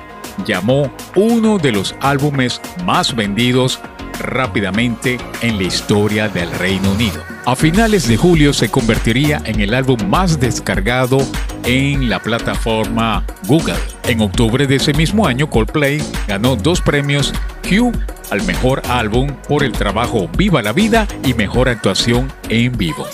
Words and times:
llamó 0.46 0.92
uno 1.16 1.58
de 1.58 1.72
los 1.72 1.94
álbumes 2.00 2.60
más 2.84 3.16
vendidos 3.16 3.80
rápidamente 4.18 5.18
en 5.40 5.56
la 5.56 5.64
historia 5.64 6.28
del 6.28 6.50
Reino 6.52 6.92
Unido. 6.92 7.22
A 7.44 7.56
finales 7.56 8.06
de 8.06 8.16
julio 8.16 8.52
se 8.52 8.70
convertiría 8.70 9.40
en 9.44 9.60
el 9.60 9.74
álbum 9.74 9.98
más 10.08 10.38
descargado 10.38 11.18
en 11.64 12.08
la 12.08 12.20
plataforma 12.20 13.24
Google. 13.46 13.74
En 14.04 14.20
octubre 14.20 14.66
de 14.66 14.76
ese 14.76 14.92
mismo 14.92 15.26
año, 15.26 15.48
Coldplay 15.48 16.02
ganó 16.26 16.56
dos 16.56 16.80
premios 16.80 17.32
Q 17.62 17.92
al 18.30 18.42
mejor 18.42 18.82
álbum 18.88 19.28
por 19.48 19.64
el 19.64 19.72
trabajo 19.72 20.28
Viva 20.36 20.62
la 20.62 20.72
Vida 20.72 21.06
y 21.24 21.34
mejor 21.34 21.68
actuación 21.68 22.30
en 22.48 22.76
vivo. 22.76 23.06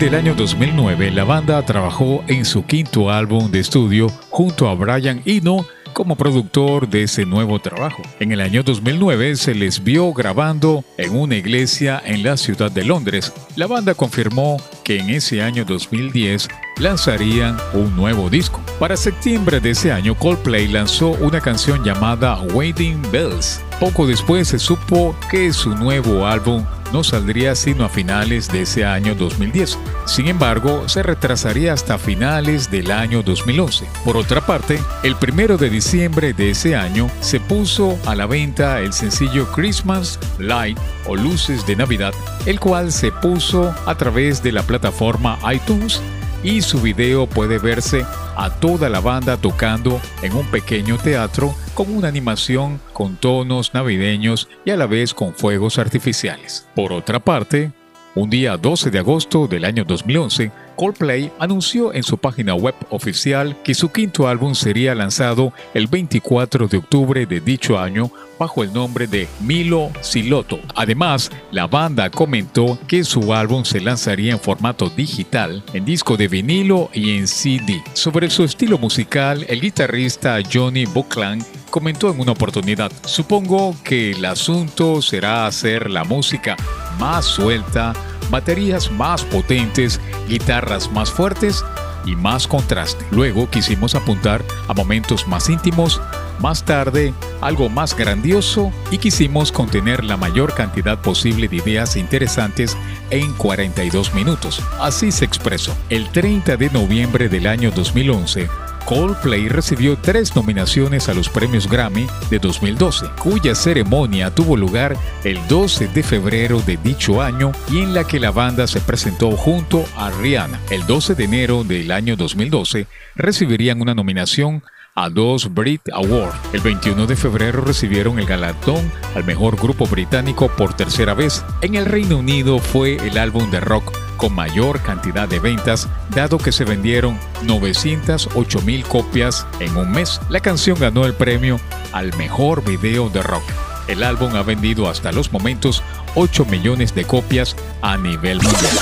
Del 0.00 0.14
año 0.14 0.34
2009, 0.34 1.10
la 1.10 1.24
banda 1.24 1.62
trabajó 1.66 2.24
en 2.26 2.46
su 2.46 2.64
quinto 2.64 3.10
álbum 3.10 3.50
de 3.50 3.60
estudio 3.60 4.08
junto 4.30 4.66
a 4.66 4.74
Brian 4.74 5.20
Eno 5.26 5.66
como 5.92 6.16
productor 6.16 6.88
de 6.88 7.02
ese 7.02 7.26
nuevo 7.26 7.58
trabajo. 7.58 8.00
En 8.18 8.32
el 8.32 8.40
año 8.40 8.62
2009 8.62 9.36
se 9.36 9.54
les 9.54 9.84
vio 9.84 10.10
grabando 10.14 10.82
en 10.96 11.14
una 11.14 11.36
iglesia 11.36 12.00
en 12.02 12.22
la 12.22 12.38
ciudad 12.38 12.70
de 12.70 12.84
Londres. 12.84 13.30
La 13.56 13.66
banda 13.66 13.92
confirmó 13.92 14.56
que 14.84 15.00
en 15.00 15.10
ese 15.10 15.42
año 15.42 15.66
2010 15.66 16.48
lanzarían 16.78 17.58
un 17.74 17.94
nuevo 17.94 18.30
disco. 18.30 18.62
Para 18.78 18.96
septiembre 18.96 19.60
de 19.60 19.70
ese 19.70 19.92
año, 19.92 20.14
Coldplay 20.14 20.66
lanzó 20.68 21.10
una 21.10 21.42
canción 21.42 21.84
llamada 21.84 22.40
Waiting 22.54 23.02
Bells. 23.12 23.60
Poco 23.80 24.06
después 24.06 24.48
se 24.48 24.58
supo 24.58 25.16
que 25.30 25.54
su 25.54 25.74
nuevo 25.74 26.26
álbum 26.26 26.66
no 26.92 27.02
saldría 27.02 27.54
sino 27.54 27.86
a 27.86 27.88
finales 27.88 28.52
de 28.52 28.62
ese 28.62 28.84
año 28.84 29.14
2010. 29.14 29.78
Sin 30.04 30.28
embargo, 30.28 30.86
se 30.86 31.02
retrasaría 31.02 31.72
hasta 31.72 31.96
finales 31.96 32.70
del 32.70 32.90
año 32.90 33.22
2011. 33.22 33.86
Por 34.04 34.18
otra 34.18 34.42
parte, 34.42 34.78
el 35.02 35.16
primero 35.16 35.56
de 35.56 35.70
diciembre 35.70 36.34
de 36.34 36.50
ese 36.50 36.76
año 36.76 37.10
se 37.20 37.40
puso 37.40 37.98
a 38.04 38.14
la 38.14 38.26
venta 38.26 38.80
el 38.80 38.92
sencillo 38.92 39.50
Christmas 39.52 40.18
Light 40.38 40.78
o 41.06 41.16
Luces 41.16 41.66
de 41.66 41.76
Navidad, 41.76 42.12
el 42.44 42.60
cual 42.60 42.92
se 42.92 43.10
puso 43.10 43.74
a 43.86 43.94
través 43.94 44.42
de 44.42 44.52
la 44.52 44.62
plataforma 44.62 45.38
iTunes 45.50 46.02
y 46.42 46.60
su 46.60 46.80
video 46.80 47.26
puede 47.26 47.58
verse 47.58 48.04
a 48.40 48.48
toda 48.48 48.88
la 48.88 49.00
banda 49.00 49.36
tocando 49.36 50.00
en 50.22 50.32
un 50.32 50.46
pequeño 50.46 50.96
teatro 50.96 51.54
con 51.74 51.94
una 51.94 52.08
animación 52.08 52.80
con 52.94 53.16
tonos 53.16 53.74
navideños 53.74 54.48
y 54.64 54.70
a 54.70 54.78
la 54.78 54.86
vez 54.86 55.12
con 55.12 55.34
fuegos 55.34 55.78
artificiales. 55.78 56.66
Por 56.74 56.94
otra 56.94 57.20
parte, 57.20 57.70
un 58.14 58.30
día 58.30 58.56
12 58.56 58.90
de 58.90 58.98
agosto 58.98 59.46
del 59.46 59.66
año 59.66 59.84
2011, 59.84 60.50
Coldplay 60.80 61.30
anunció 61.38 61.92
en 61.92 62.02
su 62.02 62.16
página 62.16 62.54
web 62.54 62.74
oficial 62.88 63.54
que 63.62 63.74
su 63.74 63.92
quinto 63.92 64.26
álbum 64.26 64.54
sería 64.54 64.94
lanzado 64.94 65.52
el 65.74 65.88
24 65.88 66.68
de 66.68 66.78
octubre 66.78 67.26
de 67.26 67.42
dicho 67.42 67.78
año 67.78 68.10
bajo 68.38 68.62
el 68.62 68.72
nombre 68.72 69.06
de 69.06 69.28
Milo 69.40 69.90
Siloto. 70.00 70.58
Además, 70.74 71.30
la 71.52 71.66
banda 71.66 72.08
comentó 72.08 72.78
que 72.88 73.04
su 73.04 73.34
álbum 73.34 73.62
se 73.62 73.82
lanzaría 73.82 74.32
en 74.32 74.40
formato 74.40 74.88
digital, 74.88 75.62
en 75.74 75.84
disco 75.84 76.16
de 76.16 76.28
vinilo 76.28 76.88
y 76.94 77.18
en 77.18 77.28
CD. 77.28 77.82
Sobre 77.92 78.30
su 78.30 78.44
estilo 78.44 78.78
musical, 78.78 79.44
el 79.50 79.60
guitarrista 79.60 80.38
Johnny 80.50 80.86
Buckland 80.86 81.44
comentó 81.68 82.10
en 82.10 82.20
una 82.20 82.32
oportunidad, 82.32 82.90
supongo 83.04 83.76
que 83.84 84.12
el 84.12 84.24
asunto 84.24 85.02
será 85.02 85.46
hacer 85.46 85.90
la 85.90 86.04
música 86.04 86.56
más 86.98 87.26
suelta, 87.26 87.92
baterías 88.30 88.90
más 88.90 89.24
potentes, 89.24 90.00
guitarras 90.28 90.90
más 90.90 91.10
fuertes 91.10 91.64
y 92.04 92.16
más 92.16 92.46
contraste. 92.46 93.04
Luego 93.10 93.48
quisimos 93.50 93.94
apuntar 93.94 94.42
a 94.68 94.74
momentos 94.74 95.26
más 95.28 95.48
íntimos, 95.48 96.00
más 96.40 96.64
tarde 96.64 97.12
algo 97.40 97.68
más 97.68 97.96
grandioso 97.96 98.72
y 98.90 98.98
quisimos 98.98 99.52
contener 99.52 100.04
la 100.04 100.16
mayor 100.16 100.54
cantidad 100.54 101.00
posible 101.00 101.48
de 101.48 101.56
ideas 101.56 101.96
interesantes 101.96 102.76
en 103.10 103.32
42 103.34 104.14
minutos. 104.14 104.62
Así 104.80 105.10
se 105.12 105.24
expresó. 105.24 105.76
El 105.88 106.10
30 106.10 106.56
de 106.56 106.70
noviembre 106.70 107.28
del 107.28 107.46
año 107.46 107.70
2011, 107.70 108.48
Coldplay 108.86 109.48
recibió 109.48 109.96
tres 109.96 110.34
nominaciones 110.34 111.08
a 111.08 111.14
los 111.14 111.28
premios 111.28 111.68
Grammy 111.68 112.06
de 112.30 112.38
2012, 112.38 113.06
cuya 113.22 113.54
ceremonia 113.54 114.34
tuvo 114.34 114.56
lugar 114.56 114.96
el 115.24 115.38
12 115.48 115.88
de 115.88 116.02
febrero 116.02 116.60
de 116.60 116.76
dicho 116.76 117.22
año 117.22 117.52
y 117.70 117.78
en 117.78 117.94
la 117.94 118.04
que 118.04 118.20
la 118.20 118.30
banda 118.30 118.66
se 118.66 118.80
presentó 118.80 119.30
junto 119.32 119.84
a 119.96 120.10
Rihanna. 120.10 120.60
El 120.70 120.86
12 120.86 121.14
de 121.14 121.24
enero 121.24 121.64
del 121.64 121.90
año 121.90 122.16
2012 122.16 122.86
recibirían 123.14 123.80
una 123.80 123.94
nominación 123.94 124.62
a 124.94 125.08
dos 125.08 125.52
Brit 125.52 125.82
Awards. 125.92 126.36
El 126.52 126.60
21 126.60 127.06
de 127.06 127.16
febrero 127.16 127.60
recibieron 127.62 128.18
el 128.18 128.26
galardón 128.26 128.90
al 129.14 129.24
mejor 129.24 129.56
grupo 129.56 129.86
británico 129.86 130.48
por 130.56 130.74
tercera 130.74 131.14
vez. 131.14 131.44
En 131.62 131.74
el 131.74 131.86
Reino 131.86 132.18
Unido 132.18 132.58
fue 132.58 132.96
el 132.96 133.18
álbum 133.18 133.50
de 133.50 133.60
rock 133.60 133.92
con 134.16 134.34
mayor 134.34 134.82
cantidad 134.82 135.26
de 135.28 135.38
ventas, 135.38 135.88
dado 136.14 136.36
que 136.36 136.52
se 136.52 136.64
vendieron 136.64 137.18
908 137.44 138.60
mil 138.62 138.84
copias 138.84 139.46
en 139.60 139.76
un 139.76 139.90
mes. 139.90 140.20
La 140.28 140.40
canción 140.40 140.78
ganó 140.78 141.06
el 141.06 141.14
premio 141.14 141.58
al 141.92 142.14
mejor 142.18 142.62
video 142.64 143.08
de 143.08 143.22
rock. 143.22 143.44
El 143.88 144.02
álbum 144.02 144.36
ha 144.36 144.42
vendido 144.42 144.88
hasta 144.88 145.10
los 145.10 145.32
momentos 145.32 145.82
8 146.14 146.44
millones 146.44 146.94
de 146.94 147.04
copias 147.04 147.56
a 147.80 147.96
nivel 147.96 148.42
mundial. 148.42 148.78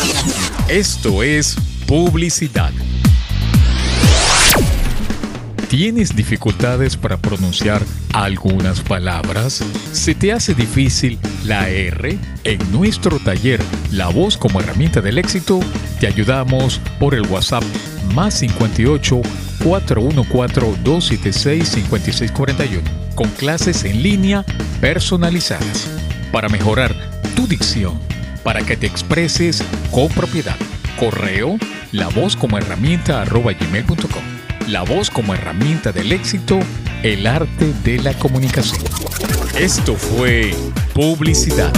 Esto 0.69 1.23
es 1.23 1.57
publicidad. 1.87 2.73
¿Tienes 5.69 6.17
dificultades 6.17 6.97
para 6.97 7.19
pronunciar 7.19 7.83
algunas 8.15 8.81
palabras? 8.81 9.63
¿Se 9.93 10.15
te 10.15 10.33
hace 10.33 10.55
difícil 10.55 11.19
la 11.45 11.69
R? 11.69 12.19
En 12.45 12.73
nuestro 12.73 13.19
taller 13.19 13.61
La 13.93 14.09
voz 14.09 14.39
como 14.39 14.61
herramienta 14.61 15.03
del 15.03 15.19
éxito, 15.19 15.61
te 16.01 16.07
ayudamos 16.07 16.81
por 16.99 17.15
el 17.15 17.27
WhatsApp 17.27 17.65
más 18.15 18.39
58 18.39 19.21
414 19.63 20.83
276 20.83 21.69
5641 21.69 22.83
con 23.15 23.29
clases 23.33 23.85
en 23.85 24.03
línea 24.03 24.47
personalizadas 24.81 25.87
para 26.33 26.49
mejorar 26.49 26.95
tu 27.37 27.47
dicción, 27.47 28.01
para 28.43 28.63
que 28.63 28.79
te 28.79 28.87
expreses 28.87 29.63
con 29.91 30.09
propiedad. 30.09 30.57
Correo 30.99 31.59
la 31.93 32.09
voz 32.09 32.37
como 32.37 32.57
herramienta 32.57 33.21
arroba 33.21 33.53
gmail.com 33.53 34.38
la 34.69 34.83
voz 34.83 35.11
como 35.11 35.35
herramienta 35.35 35.93
del 35.93 36.13
éxito, 36.13 36.61
el 37.03 37.27
arte 37.27 37.73
de 37.85 37.99
la 37.99 38.13
comunicación. 38.15 38.83
Esto 39.59 39.95
fue 39.95 40.55
publicidad. 40.95 41.73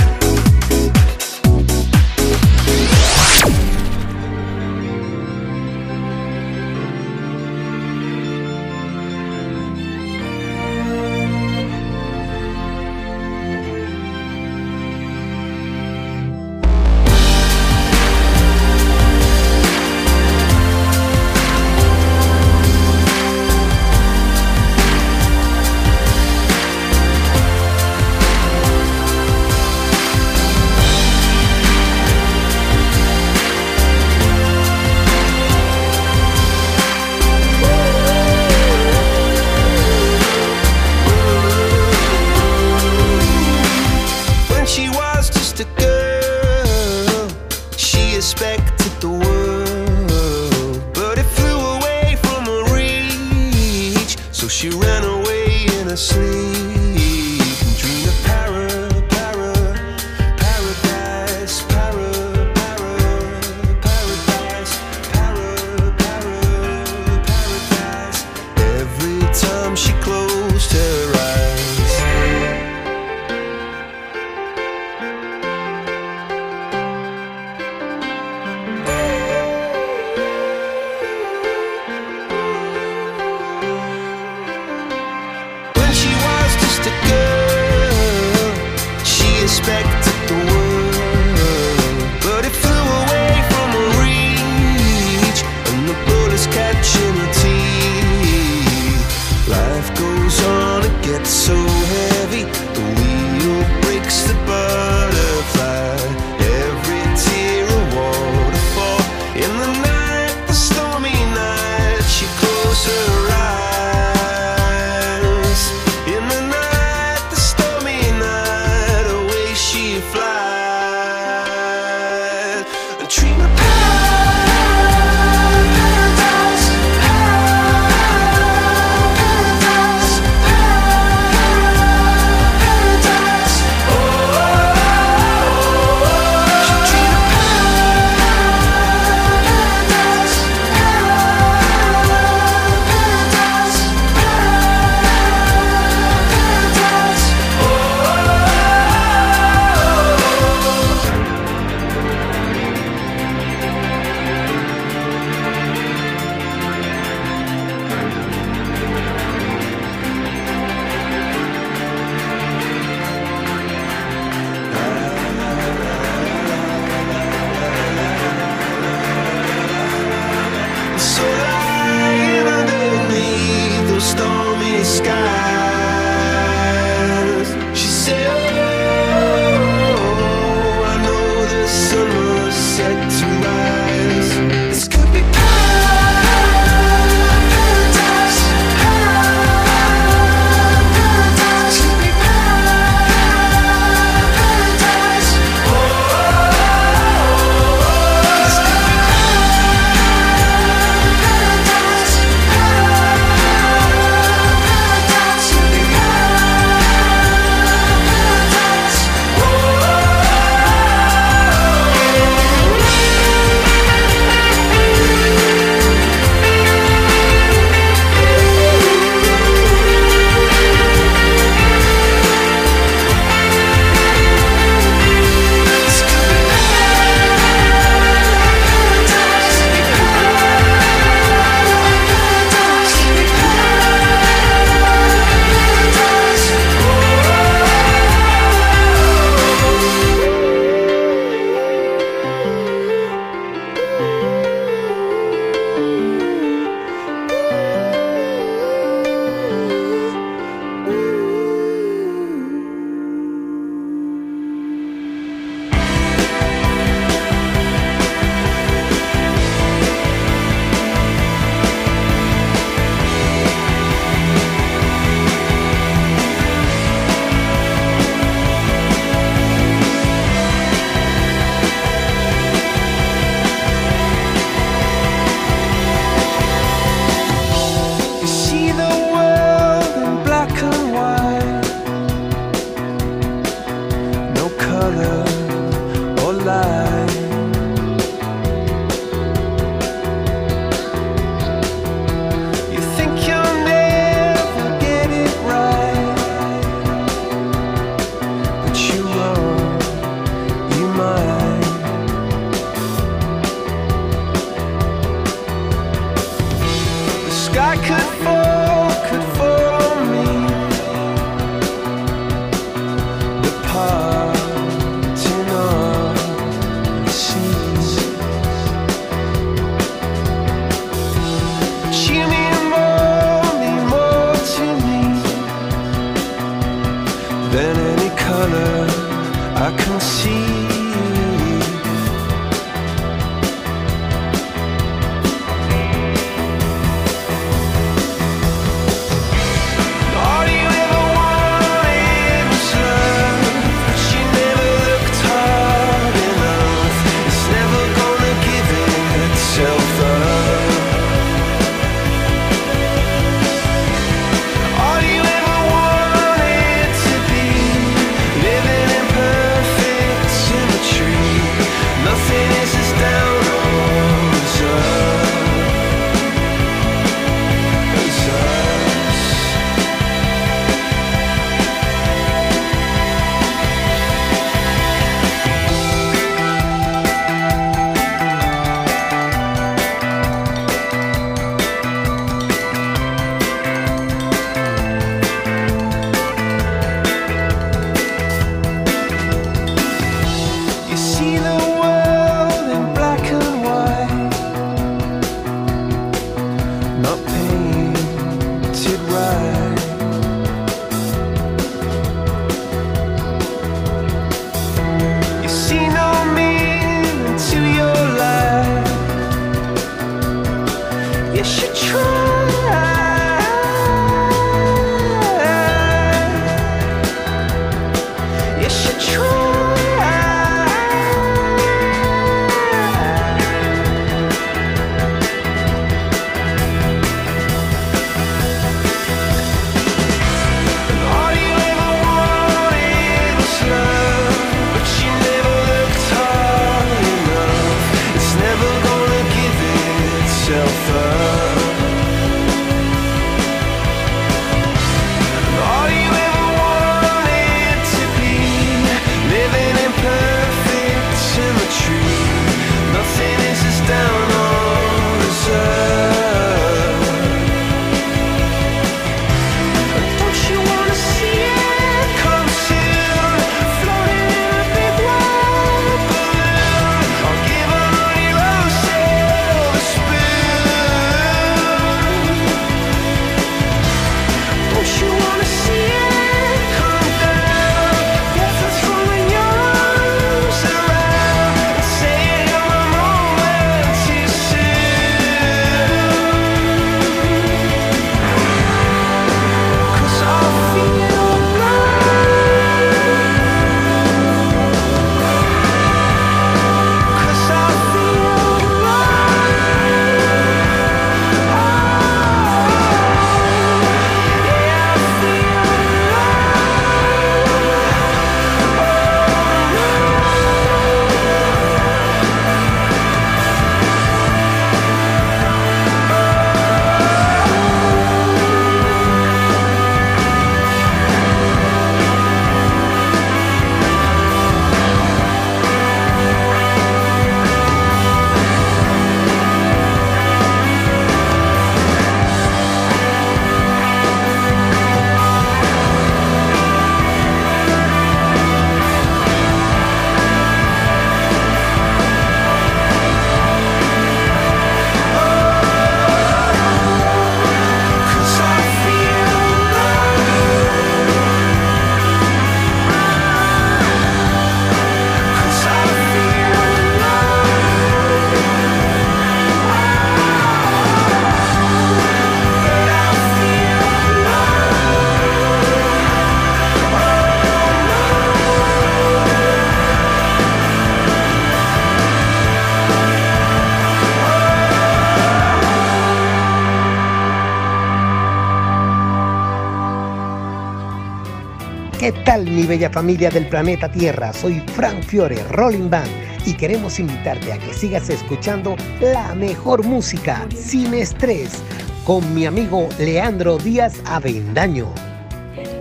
Bella 582.70 582.88
familia 582.88 583.28
del 583.30 583.46
planeta 583.48 583.90
Tierra? 583.90 584.32
Soy 584.32 584.62
Frank 584.74 585.02
Fiore, 585.02 585.42
Rolling 585.50 585.90
Band, 585.90 586.08
y 586.46 586.54
queremos 586.54 587.00
invitarte 587.00 587.52
a 587.52 587.58
que 587.58 587.74
sigas 587.74 588.08
escuchando 588.08 588.76
la 589.00 589.34
mejor 589.34 589.84
música 589.84 590.46
sin 590.56 590.94
estrés 590.94 591.64
con 592.04 592.32
mi 592.32 592.46
amigo 592.46 592.88
Leandro 593.00 593.58
Díaz 593.58 594.00
Avendaño. 594.06 594.86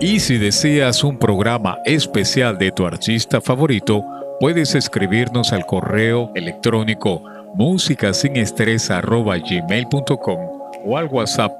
Y 0.00 0.18
si 0.18 0.36
deseas 0.36 1.04
un 1.04 1.16
programa 1.16 1.78
especial 1.84 2.58
de 2.58 2.72
tu 2.72 2.84
artista 2.84 3.40
favorito, 3.40 4.04
puedes 4.40 4.74
escribirnos 4.74 5.52
al 5.52 5.64
correo 5.66 6.32
electrónico 6.34 7.22
musicasinestrés.gmail.com 7.54 10.38
o 10.84 10.98
al 10.98 11.06
WhatsApp 11.06 11.52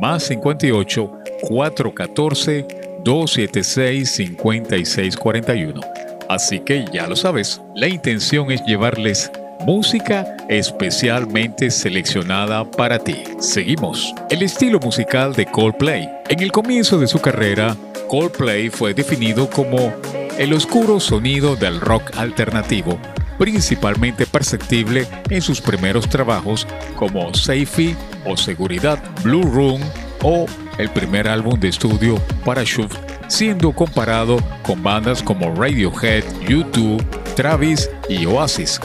más 0.00 0.24
58 0.24 1.12
414 1.42 2.81
276 3.04 4.10
5641. 4.10 5.80
Así 6.28 6.60
que 6.60 6.84
ya 6.92 7.06
lo 7.06 7.16
sabes, 7.16 7.60
la 7.74 7.88
intención 7.88 8.50
es 8.50 8.64
llevarles 8.64 9.30
música 9.66 10.36
especialmente 10.48 11.70
seleccionada 11.70 12.68
para 12.70 12.98
ti. 12.98 13.16
Seguimos. 13.38 14.12
El 14.30 14.42
estilo 14.42 14.78
musical 14.80 15.34
de 15.34 15.46
Coldplay. 15.46 16.08
En 16.28 16.40
el 16.40 16.50
comienzo 16.50 16.98
de 16.98 17.06
su 17.06 17.20
carrera, 17.20 17.76
Coldplay 18.08 18.70
fue 18.70 18.94
definido 18.94 19.48
como 19.48 19.92
el 20.38 20.52
oscuro 20.52 20.98
sonido 21.00 21.56
del 21.56 21.80
rock 21.80 22.16
alternativo, 22.16 22.98
principalmente 23.38 24.26
perceptible 24.26 25.06
en 25.30 25.42
sus 25.42 25.60
primeros 25.60 26.08
trabajos 26.08 26.66
como 26.96 27.32
Safety 27.34 27.94
o 28.26 28.36
Seguridad, 28.36 28.98
Blue 29.22 29.42
Room 29.42 29.80
o 30.22 30.46
el 30.78 30.90
primer 30.90 31.28
álbum 31.28 31.58
de 31.58 31.68
estudio 31.68 32.16
Parachute, 32.44 32.96
siendo 33.28 33.72
comparado 33.72 34.38
con 34.62 34.82
bandas 34.82 35.22
como 35.22 35.54
Radiohead, 35.54 36.24
U2, 36.46 37.02
Travis 37.34 37.90
y 38.08 38.26
Oasis. 38.26 38.80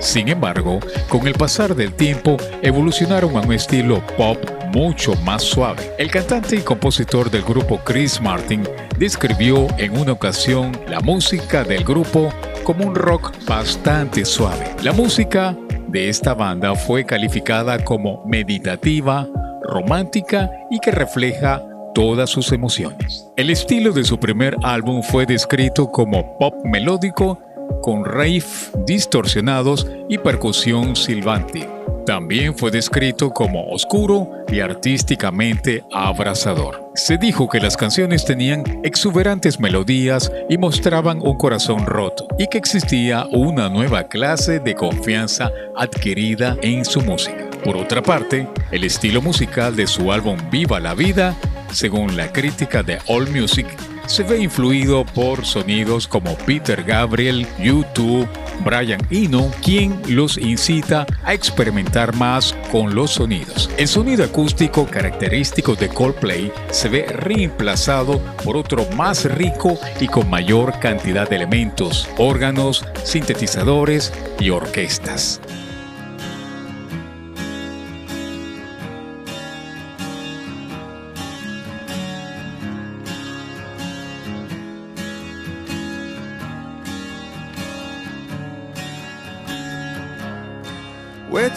Sin 0.00 0.28
embargo, 0.28 0.80
con 1.08 1.28
el 1.28 1.34
pasar 1.34 1.76
del 1.76 1.92
tiempo 1.92 2.36
evolucionaron 2.62 3.36
a 3.36 3.40
un 3.40 3.52
estilo 3.52 4.04
pop 4.16 4.36
mucho 4.74 5.14
más 5.22 5.42
suave. 5.42 5.92
El 5.98 6.10
cantante 6.10 6.56
y 6.56 6.60
compositor 6.60 7.30
del 7.30 7.42
grupo 7.42 7.78
Chris 7.84 8.20
Martin 8.20 8.66
describió 8.98 9.68
en 9.78 9.96
una 9.96 10.12
ocasión 10.12 10.72
la 10.88 11.00
música 11.00 11.62
del 11.62 11.84
grupo 11.84 12.32
como 12.64 12.86
un 12.86 12.94
rock 12.94 13.32
bastante 13.46 14.24
suave. 14.24 14.74
La 14.82 14.92
música 14.92 15.56
de 15.88 16.08
esta 16.08 16.34
banda 16.34 16.74
fue 16.74 17.04
calificada 17.04 17.84
como 17.84 18.24
meditativa, 18.26 19.28
romántica 19.72 20.50
y 20.70 20.78
que 20.78 20.90
refleja 20.90 21.62
todas 21.94 22.30
sus 22.30 22.52
emociones. 22.52 23.28
El 23.36 23.50
estilo 23.50 23.92
de 23.92 24.04
su 24.04 24.18
primer 24.18 24.56
álbum 24.62 25.02
fue 25.02 25.26
descrito 25.26 25.90
como 25.90 26.38
pop 26.38 26.54
melódico 26.64 27.38
con 27.82 28.04
riff 28.04 28.70
distorsionados 28.86 29.86
y 30.08 30.18
percusión 30.18 30.96
silbante. 30.96 31.68
También 32.06 32.56
fue 32.56 32.72
descrito 32.72 33.30
como 33.30 33.70
oscuro 33.70 34.28
y 34.48 34.58
artísticamente 34.58 35.84
abrasador. 35.92 36.90
Se 36.94 37.16
dijo 37.16 37.48
que 37.48 37.60
las 37.60 37.76
canciones 37.76 38.24
tenían 38.24 38.64
exuberantes 38.82 39.60
melodías 39.60 40.30
y 40.48 40.58
mostraban 40.58 41.20
un 41.22 41.36
corazón 41.38 41.86
roto, 41.86 42.26
y 42.38 42.48
que 42.48 42.58
existía 42.58 43.26
una 43.30 43.68
nueva 43.68 44.08
clase 44.08 44.58
de 44.58 44.74
confianza 44.74 45.50
adquirida 45.76 46.56
en 46.60 46.84
su 46.84 47.00
música. 47.02 47.51
Por 47.64 47.76
otra 47.76 48.02
parte, 48.02 48.48
el 48.72 48.82
estilo 48.82 49.22
musical 49.22 49.76
de 49.76 49.86
su 49.86 50.12
álbum 50.12 50.36
Viva 50.50 50.80
la 50.80 50.94
Vida, 50.94 51.36
según 51.70 52.16
la 52.16 52.32
crítica 52.32 52.82
de 52.82 52.98
All 53.06 53.30
Music, 53.30 53.66
se 54.06 54.24
ve 54.24 54.42
influido 54.42 55.04
por 55.06 55.46
sonidos 55.46 56.08
como 56.08 56.36
Peter 56.38 56.82
Gabriel, 56.82 57.46
U2, 57.58 58.26
Brian 58.64 59.00
Eno, 59.10 59.48
quien 59.62 59.96
los 60.08 60.38
incita 60.38 61.06
a 61.22 61.34
experimentar 61.34 62.16
más 62.16 62.52
con 62.72 62.96
los 62.96 63.12
sonidos. 63.12 63.70
El 63.78 63.86
sonido 63.86 64.24
acústico 64.24 64.86
característico 64.86 65.76
de 65.76 65.88
Coldplay 65.88 66.52
se 66.72 66.88
ve 66.88 67.06
reemplazado 67.06 68.20
por 68.42 68.56
otro 68.56 68.84
más 68.96 69.24
rico 69.24 69.78
y 70.00 70.08
con 70.08 70.28
mayor 70.28 70.80
cantidad 70.80 71.30
de 71.30 71.36
elementos, 71.36 72.08
órganos, 72.18 72.84
sintetizadores 73.04 74.12
y 74.40 74.50
orquestas. 74.50 75.40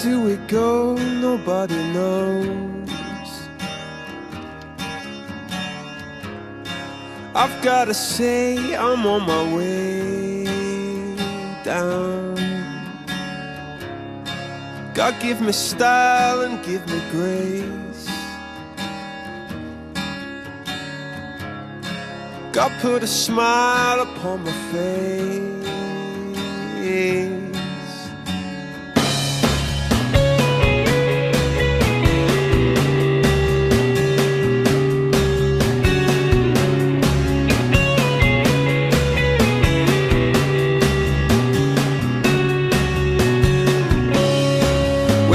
Do 0.01 0.21
we 0.21 0.36
go? 0.47 0.95
Nobody 0.95 1.75
knows. 1.93 2.89
I've 7.34 7.62
gotta 7.62 7.93
say, 7.93 8.75
I'm 8.75 9.05
on 9.05 9.25
my 9.25 9.55
way 9.55 10.45
down. 11.63 12.36
God 14.93 15.15
give 15.19 15.41
me 15.41 15.51
style 15.51 16.41
and 16.41 16.63
give 16.63 16.86
me 16.88 17.01
grace. 17.12 18.10
God 22.53 22.71
put 22.81 23.03
a 23.03 23.08
smile 23.08 23.99
upon 24.01 24.43
my 24.45 24.51
face. 24.71 25.55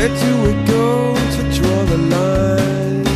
Where 0.01 0.09
do 0.09 0.33
we 0.45 0.53
go 0.65 1.15
to 1.15 1.43
draw 1.53 1.85
the 1.85 1.99
line? 1.99 3.07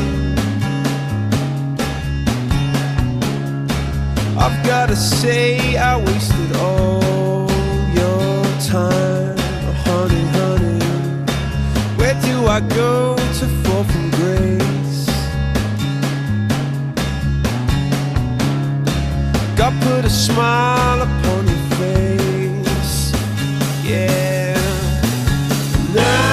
I've 4.37 4.67
gotta 4.67 4.95
say, 4.95 5.79
I 5.79 5.97
wasted 5.97 6.57
all 6.57 7.51
your 7.99 8.45
time, 8.61 9.39
honey, 9.87 10.25
honey. 10.37 10.79
Where 11.97 12.21
do 12.21 12.49
I 12.49 12.61
go 12.61 13.17
to 13.17 13.47
fall 13.63 13.85
from 13.85 14.11
grace? 14.11 15.07
God 19.57 19.73
put 19.85 20.05
a 20.05 20.11
smile 20.11 21.01
upon 21.01 21.47
your 21.49 21.65
face, 21.79 23.13
yeah. 23.83 24.53
Now, 25.95 26.24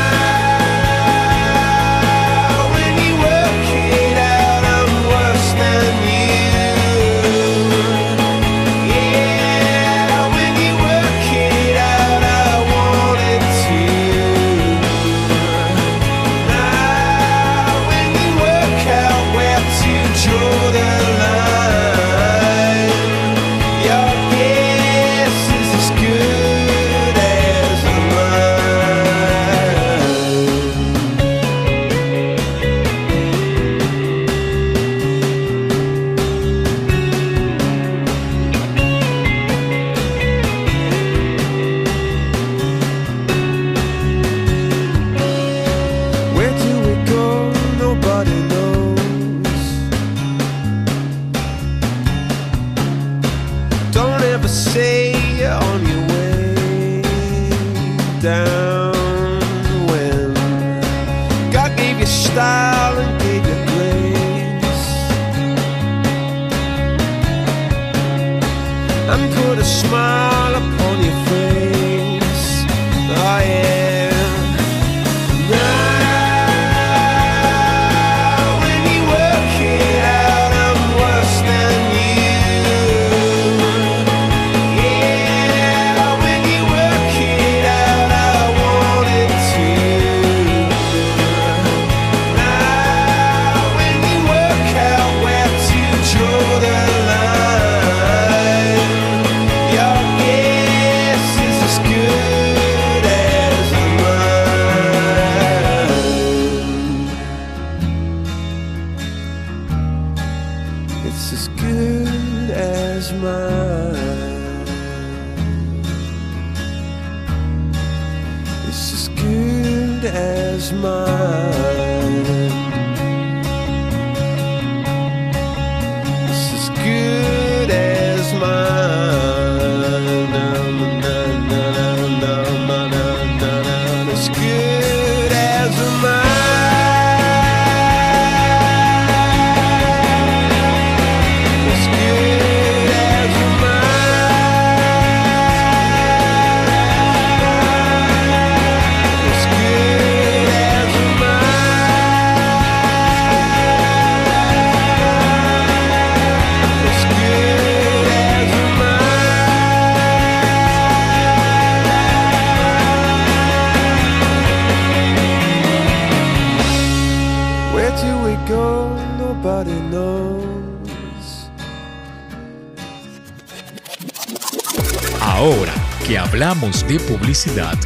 de 176.72 177.00
publicidad, 177.02 177.78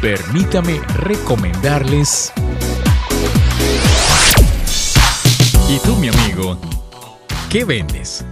permítame 0.00 0.80
recomendarles... 0.96 2.32
¿Y 5.68 5.78
tú, 5.80 5.94
mi 5.96 6.08
amigo? 6.08 6.58
¿Qué 7.50 7.64
vendes? 7.64 8.24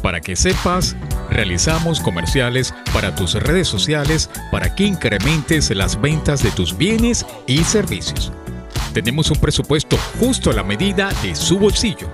Para 0.00 0.20
que 0.20 0.36
sepas, 0.36 0.96
realizamos 1.28 2.00
comerciales 2.00 2.72
para 2.92 3.14
tus 3.16 3.34
redes 3.34 3.66
sociales 3.66 4.30
para 4.52 4.74
que 4.74 4.84
incrementes 4.84 5.70
las 5.70 6.00
ventas 6.00 6.42
de 6.42 6.52
tus 6.52 6.76
bienes 6.76 7.26
y 7.46 7.64
servicios. 7.64 8.32
Tenemos 8.94 9.30
un 9.30 9.38
presupuesto 9.38 9.98
justo 10.20 10.50
a 10.50 10.54
la 10.54 10.62
medida 10.62 11.10
de 11.22 11.34
su 11.34 11.58
bolsillo. 11.58 12.08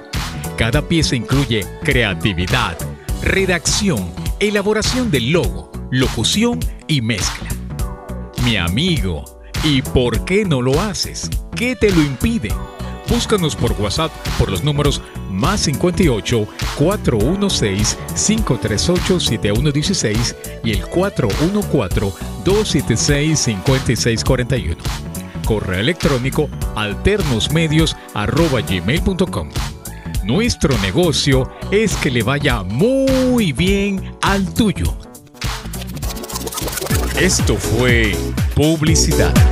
Cada 0.56 0.80
pieza 0.80 1.14
incluye 1.14 1.66
creatividad, 1.84 2.76
redacción, 3.22 4.10
elaboración 4.40 5.10
del 5.10 5.30
logo, 5.30 5.70
locución 5.90 6.58
y 6.92 7.00
mezcla. 7.00 7.48
Mi 8.44 8.58
amigo, 8.58 9.24
¿y 9.64 9.80
por 9.80 10.26
qué 10.26 10.44
no 10.44 10.60
lo 10.60 10.78
haces? 10.78 11.30
¿Qué 11.56 11.74
te 11.74 11.90
lo 11.90 12.02
impide? 12.02 12.50
Búscanos 13.08 13.56
por 13.56 13.72
WhatsApp 13.80 14.12
por 14.38 14.50
los 14.50 14.62
números 14.62 15.00
más 15.30 15.60
58 15.60 16.46
416 16.76 17.98
538 18.14 19.20
7116 19.20 20.36
y 20.64 20.72
el 20.72 20.86
414 20.86 22.12
276 22.44 23.38
5641. 23.38 24.76
Correo 25.46 25.80
electrónico 25.80 26.50
alternosmedios@gmail.com. 26.76 29.48
Nuestro 30.24 30.76
negocio 30.78 31.50
es 31.70 31.96
que 31.96 32.10
le 32.10 32.22
vaya 32.22 32.62
muy 32.62 33.52
bien 33.52 34.14
al 34.20 34.52
tuyo. 34.52 34.94
Esto 37.22 37.56
fue 37.56 38.16
publicidad. 38.56 39.51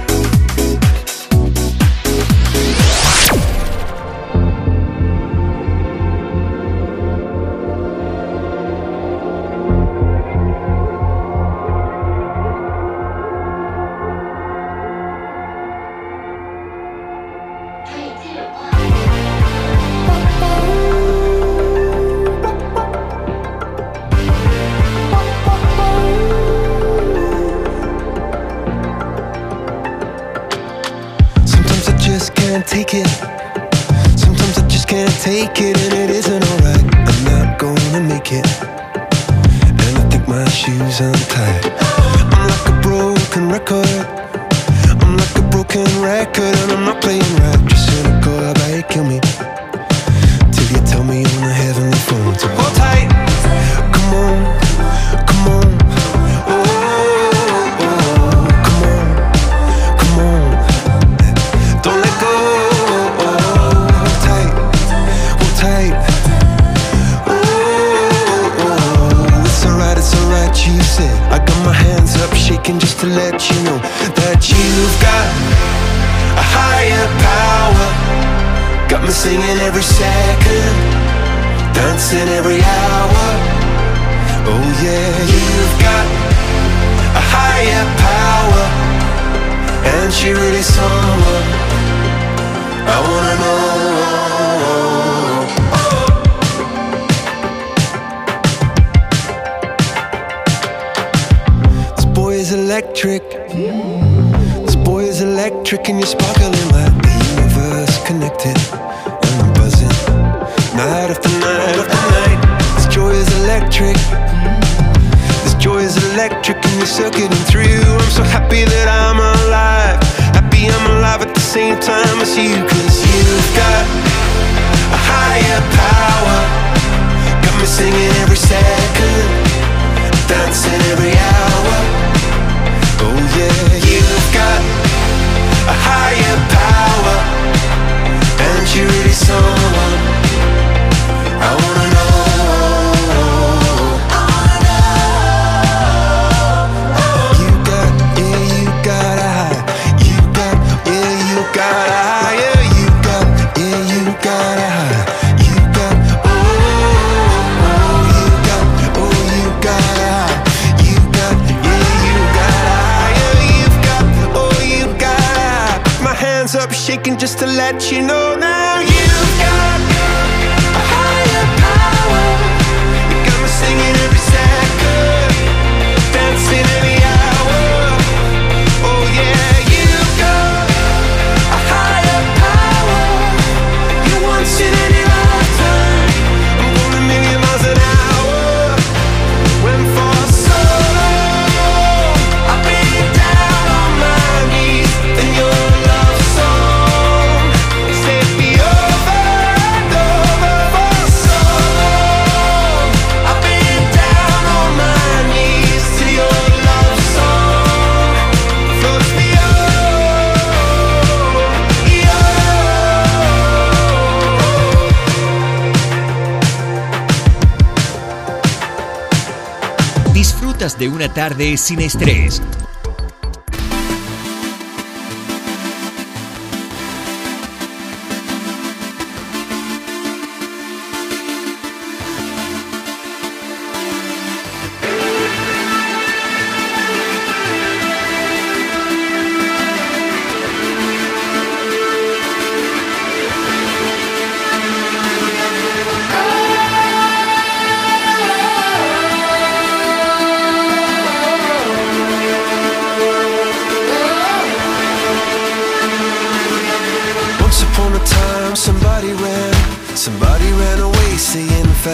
De 221.40 221.84
estrés. 221.86 222.42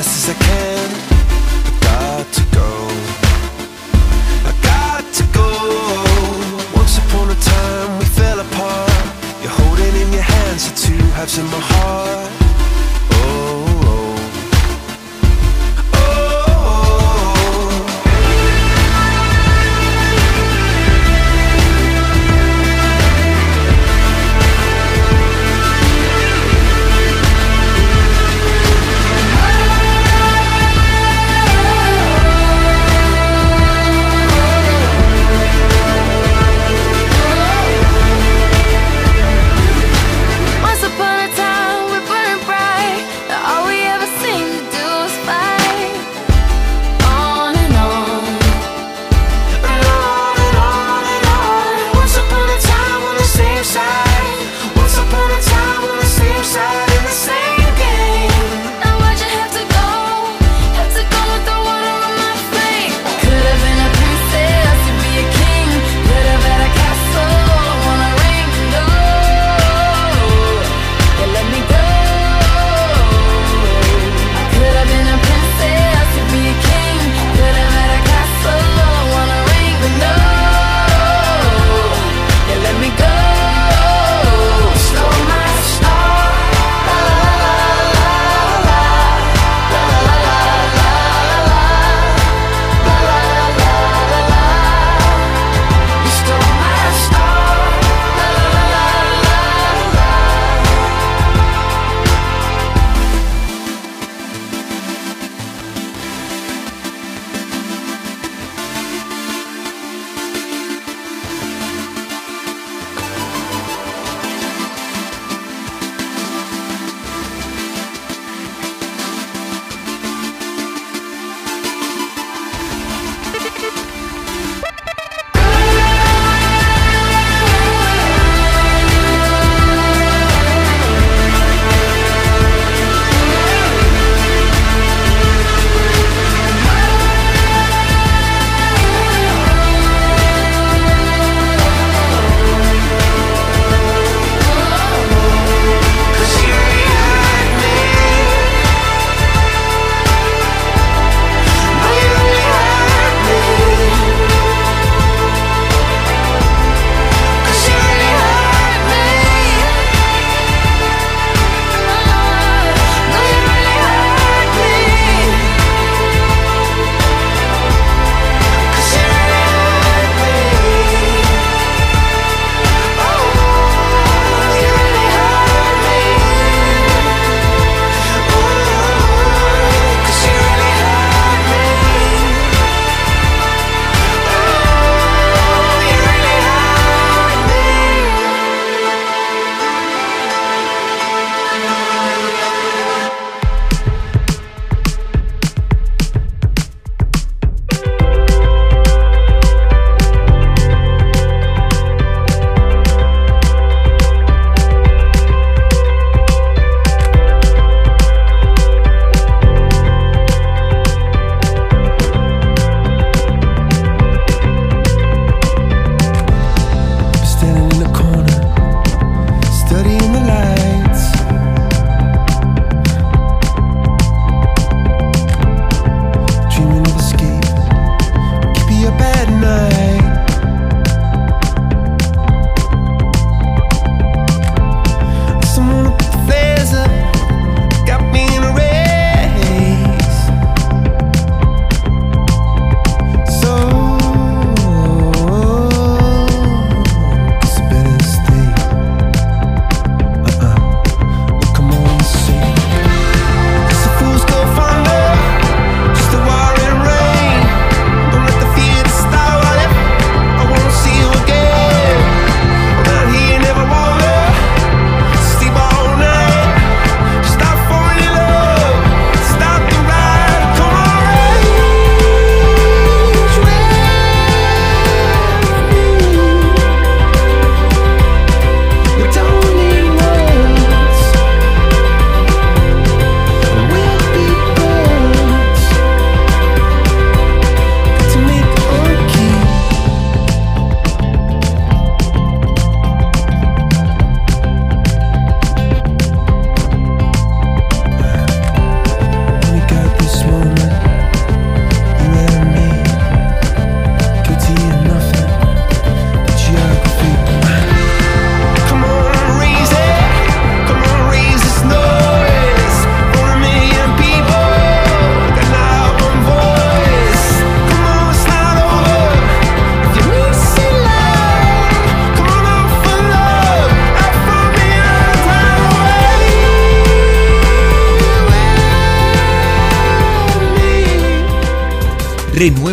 Fast 0.03 0.28
as 0.28 0.36
I 0.36 0.38
can. 0.44 0.75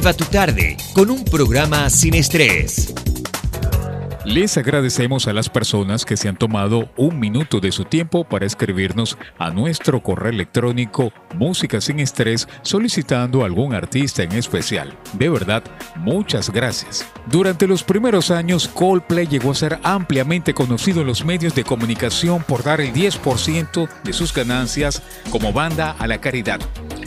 Renueva 0.03 0.17
tu 0.17 0.25
tarde 0.25 0.75
con 0.93 1.09
un 1.09 1.23
programa 1.23 1.89
sin 1.89 2.13
estrés. 2.13 2.93
Les 4.25 4.57
agradecemos 4.57 5.29
a 5.29 5.33
las 5.33 5.47
personas 5.47 6.03
que 6.03 6.17
se 6.17 6.27
han 6.27 6.35
tomado 6.35 6.89
un 6.97 7.21
minuto 7.21 7.61
de 7.61 7.71
su 7.71 7.85
tiempo 7.85 8.25
para 8.25 8.45
escribirnos 8.45 9.17
a 9.37 9.49
nuestro 9.49 10.03
correo 10.03 10.29
electrónico 10.29 11.13
Música 11.35 11.79
sin 11.79 12.01
Estrés 12.01 12.49
solicitando 12.63 13.45
algún 13.45 13.73
artista 13.73 14.23
en 14.23 14.33
especial. 14.33 14.93
De 15.13 15.29
verdad, 15.29 15.63
muchas 15.95 16.49
gracias. 16.49 17.07
Durante 17.27 17.65
los 17.65 17.83
primeros 17.83 18.29
años, 18.29 18.67
Coldplay 18.67 19.25
llegó 19.27 19.51
a 19.51 19.55
ser 19.55 19.79
ampliamente 19.83 20.53
conocido 20.53 20.99
en 20.99 21.07
los 21.07 21.23
medios 21.23 21.55
de 21.55 21.63
comunicación 21.63 22.43
por 22.43 22.61
dar 22.61 22.81
el 22.81 22.91
10% 22.93 23.87
de 24.03 24.11
sus 24.11 24.33
ganancias 24.33 25.01
como 25.29 25.53
banda 25.53 25.95
a 25.97 26.07
la 26.07 26.19
caridad. 26.19 26.59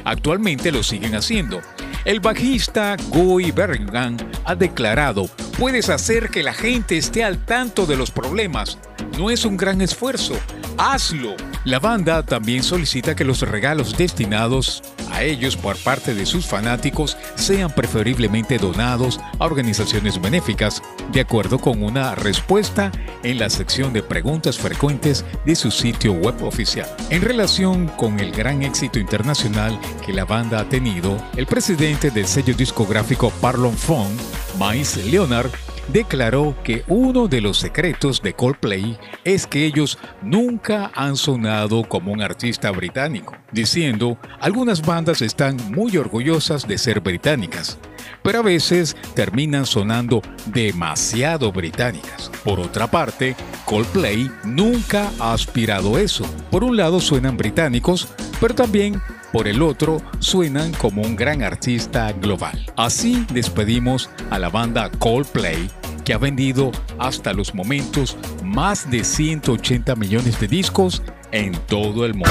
Actualmente 0.04 0.72
lo 0.72 0.82
siguen 0.82 1.14
haciendo. 1.14 1.60
El 2.06 2.20
bajista 2.20 2.96
Guy 3.08 3.50
Berringham 3.50 4.16
ha 4.44 4.54
declarado 4.54 5.28
Puedes 5.58 5.88
hacer 5.88 6.30
que 6.30 6.44
la 6.44 6.54
gente 6.54 6.96
esté 6.96 7.24
al 7.24 7.44
tanto 7.44 7.84
de 7.84 7.96
los 7.96 8.12
problemas. 8.12 8.78
No 9.18 9.28
es 9.28 9.44
un 9.44 9.56
gran 9.56 9.80
esfuerzo. 9.80 10.34
Hazlo. 10.78 11.34
La 11.64 11.80
banda 11.80 12.22
también 12.22 12.62
solicita 12.62 13.16
que 13.16 13.24
los 13.24 13.40
regalos 13.40 13.98
destinados 13.98 14.84
a 15.10 15.24
ellos 15.24 15.56
por 15.56 15.76
parte 15.78 16.14
de 16.14 16.26
sus 16.26 16.46
fanáticos 16.46 17.16
sean 17.34 17.74
preferiblemente 17.74 18.58
donados 18.58 19.18
a 19.40 19.44
organizaciones 19.44 20.20
benéficas, 20.20 20.82
de 21.10 21.22
acuerdo 21.22 21.58
con 21.58 21.82
una 21.82 22.14
respuesta 22.14 22.92
en 23.26 23.40
la 23.40 23.50
sección 23.50 23.92
de 23.92 24.04
preguntas 24.04 24.56
frecuentes 24.56 25.24
de 25.44 25.56
su 25.56 25.72
sitio 25.72 26.12
web 26.12 26.44
oficial. 26.44 26.88
En 27.10 27.22
relación 27.22 27.88
con 27.88 28.20
el 28.20 28.30
gran 28.30 28.62
éxito 28.62 29.00
internacional 29.00 29.78
que 30.04 30.12
la 30.12 30.24
banda 30.24 30.60
ha 30.60 30.68
tenido, 30.68 31.16
el 31.36 31.46
presidente 31.46 32.12
del 32.12 32.26
sello 32.26 32.54
discográfico 32.54 33.30
Parlon 33.40 33.76
Phone, 33.76 34.16
Miles 34.60 35.04
Leonard, 35.06 35.50
declaró 35.88 36.54
que 36.62 36.84
uno 36.86 37.26
de 37.26 37.40
los 37.40 37.58
secretos 37.58 38.22
de 38.22 38.34
Coldplay 38.34 38.96
es 39.24 39.46
que 39.46 39.66
ellos 39.66 39.98
nunca 40.22 40.92
han 40.94 41.16
sonado 41.16 41.82
como 41.84 42.12
un 42.12 42.22
artista 42.22 42.70
británico, 42.70 43.36
diciendo, 43.50 44.18
algunas 44.40 44.82
bandas 44.82 45.20
están 45.20 45.56
muy 45.72 45.96
orgullosas 45.96 46.66
de 46.66 46.78
ser 46.78 47.00
británicas, 47.00 47.78
pero 48.22 48.40
a 48.40 48.42
veces 48.42 48.96
terminan 49.14 49.66
sonando 49.66 50.22
demasiado 50.46 51.52
británicas. 51.52 52.30
Por 52.44 52.60
otra 52.60 52.90
parte, 52.90 53.36
Coldplay 53.64 54.30
nunca 54.44 55.10
ha 55.18 55.32
aspirado 55.32 55.98
eso. 55.98 56.24
Por 56.50 56.64
un 56.64 56.76
lado 56.76 57.00
suenan 57.00 57.36
británicos, 57.36 58.08
pero 58.40 58.54
también 58.54 59.00
por 59.32 59.48
el 59.48 59.62
otro 59.62 60.00
suenan 60.18 60.72
como 60.72 61.02
un 61.02 61.16
gran 61.16 61.42
artista 61.42 62.12
global. 62.12 62.64
Así 62.76 63.26
despedimos 63.32 64.08
a 64.30 64.38
la 64.38 64.48
banda 64.48 64.90
Coldplay 64.90 65.68
que 66.04 66.14
ha 66.14 66.18
vendido 66.18 66.70
hasta 66.98 67.32
los 67.32 67.54
momentos 67.54 68.16
más 68.42 68.88
de 68.90 69.02
180 69.02 69.96
millones 69.96 70.38
de 70.38 70.46
discos 70.46 71.02
en 71.32 71.52
todo 71.66 72.06
el 72.06 72.14
mundo. 72.14 72.30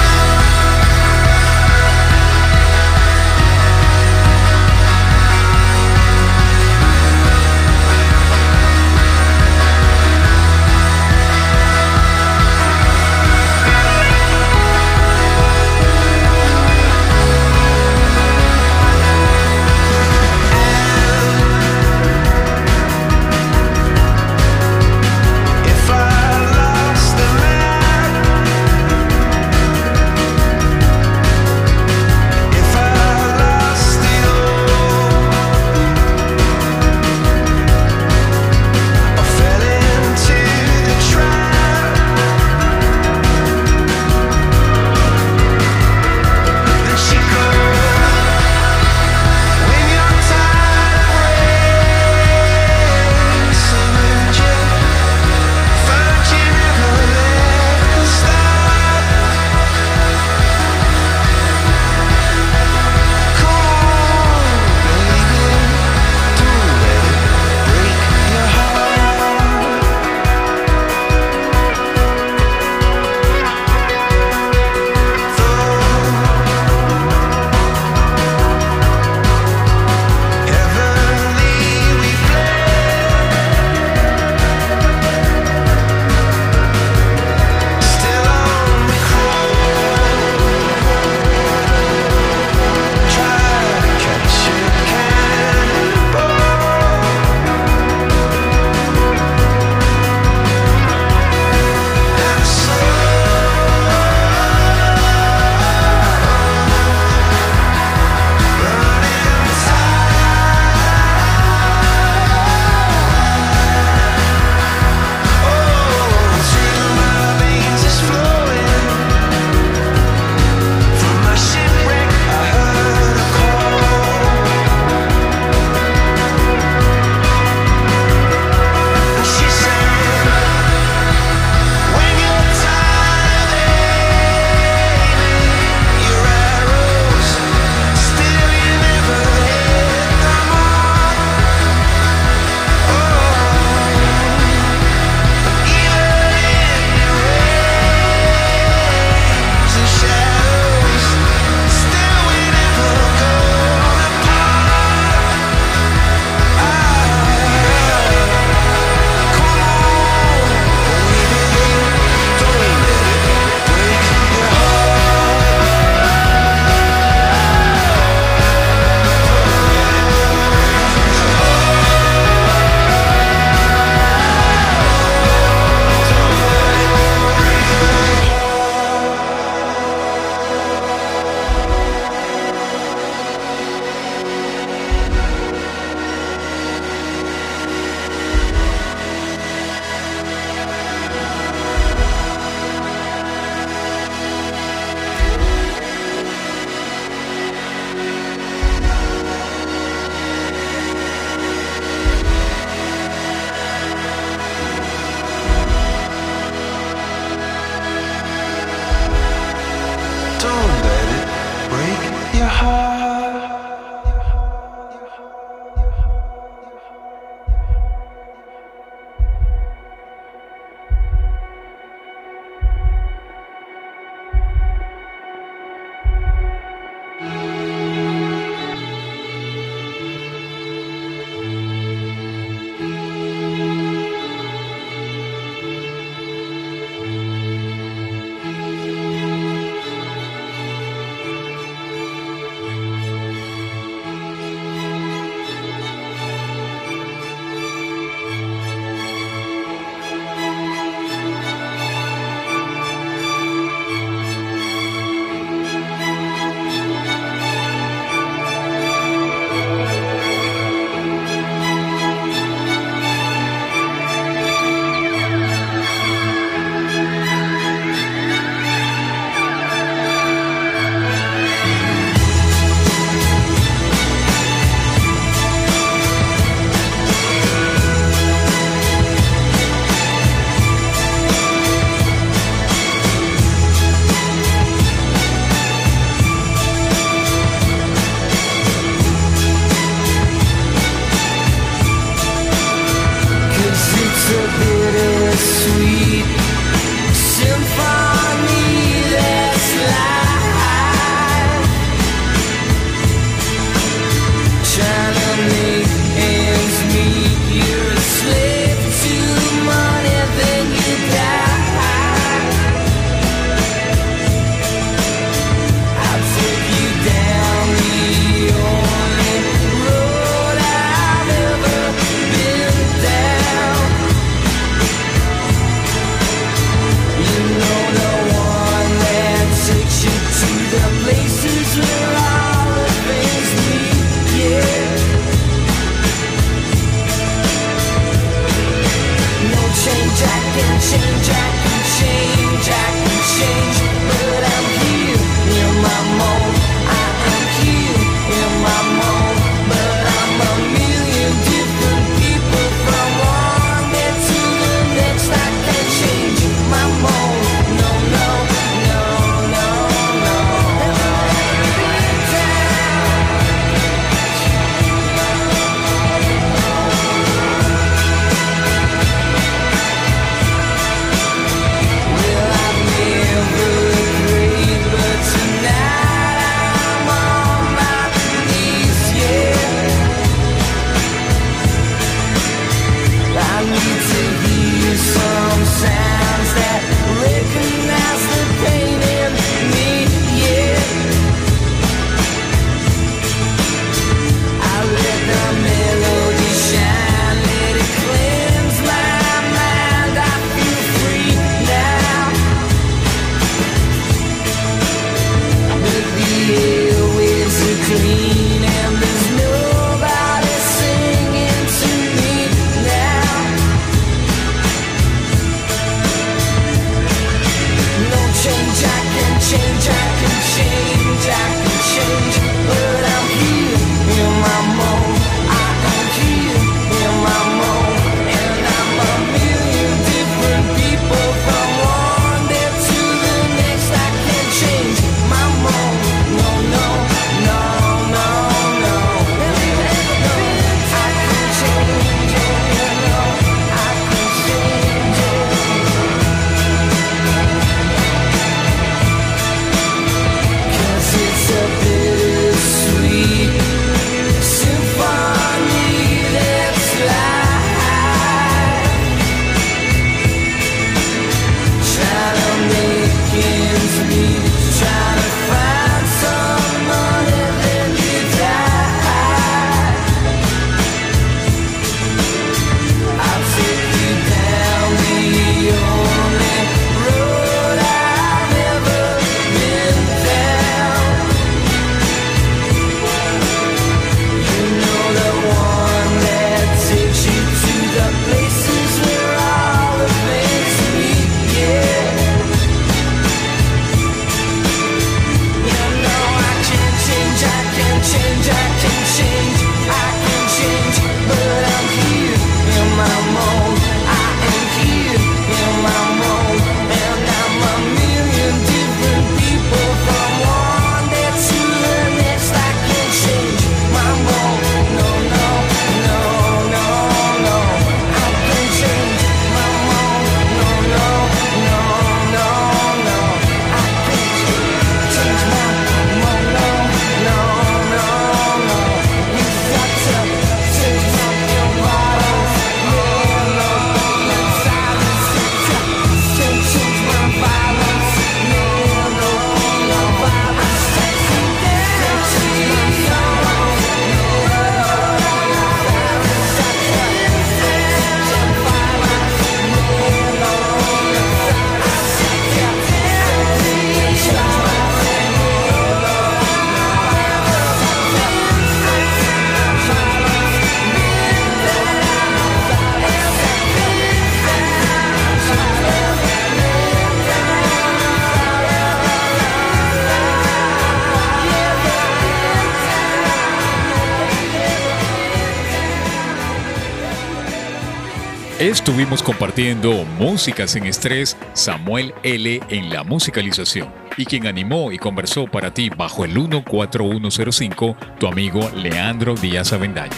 Estuvimos 578.66 579.22
compartiendo 579.22 580.04
música 580.18 580.66
sin 580.66 580.86
estrés, 580.86 581.36
Samuel 581.52 582.12
L. 582.24 582.60
en 582.68 582.90
la 582.90 583.04
musicalización. 583.04 583.88
Y 584.16 584.24
quien 584.24 584.48
animó 584.48 584.90
y 584.90 584.98
conversó 584.98 585.46
para 585.46 585.72
ti 585.72 585.88
bajo 585.88 586.24
el 586.24 586.34
14105, 586.34 587.96
tu 588.18 588.26
amigo 588.26 588.68
Leandro 588.74 589.36
Díaz 589.36 589.72
Avendaño. 589.72 590.16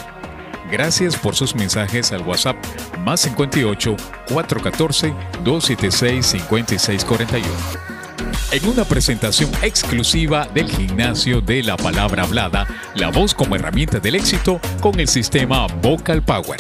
Gracias 0.73 1.15
por 1.15 1.35
sus 1.37 1.55
mensajes 1.55 2.11
al 2.13 2.23
WhatsApp 2.23 2.57
más 3.01 3.21
58 3.21 3.95
414 4.31 5.13
276 5.45 6.25
5641 6.25 7.99
en 8.51 8.67
una 8.67 8.85
presentación 8.85 9.51
exclusiva 9.63 10.49
del 10.55 10.71
gimnasio 10.71 11.43
de 11.43 11.63
la 11.63 11.77
palabra 11.77 12.23
hablada, 12.23 12.67
la 12.95 13.11
voz 13.11 13.35
como 13.35 13.57
herramienta 13.57 14.01
del 14.01 14.15
éxito 14.15 14.59
con 14.81 14.99
el 14.99 15.07
sistema 15.07 15.67
Vocal 15.83 16.23
Power. 16.23 16.59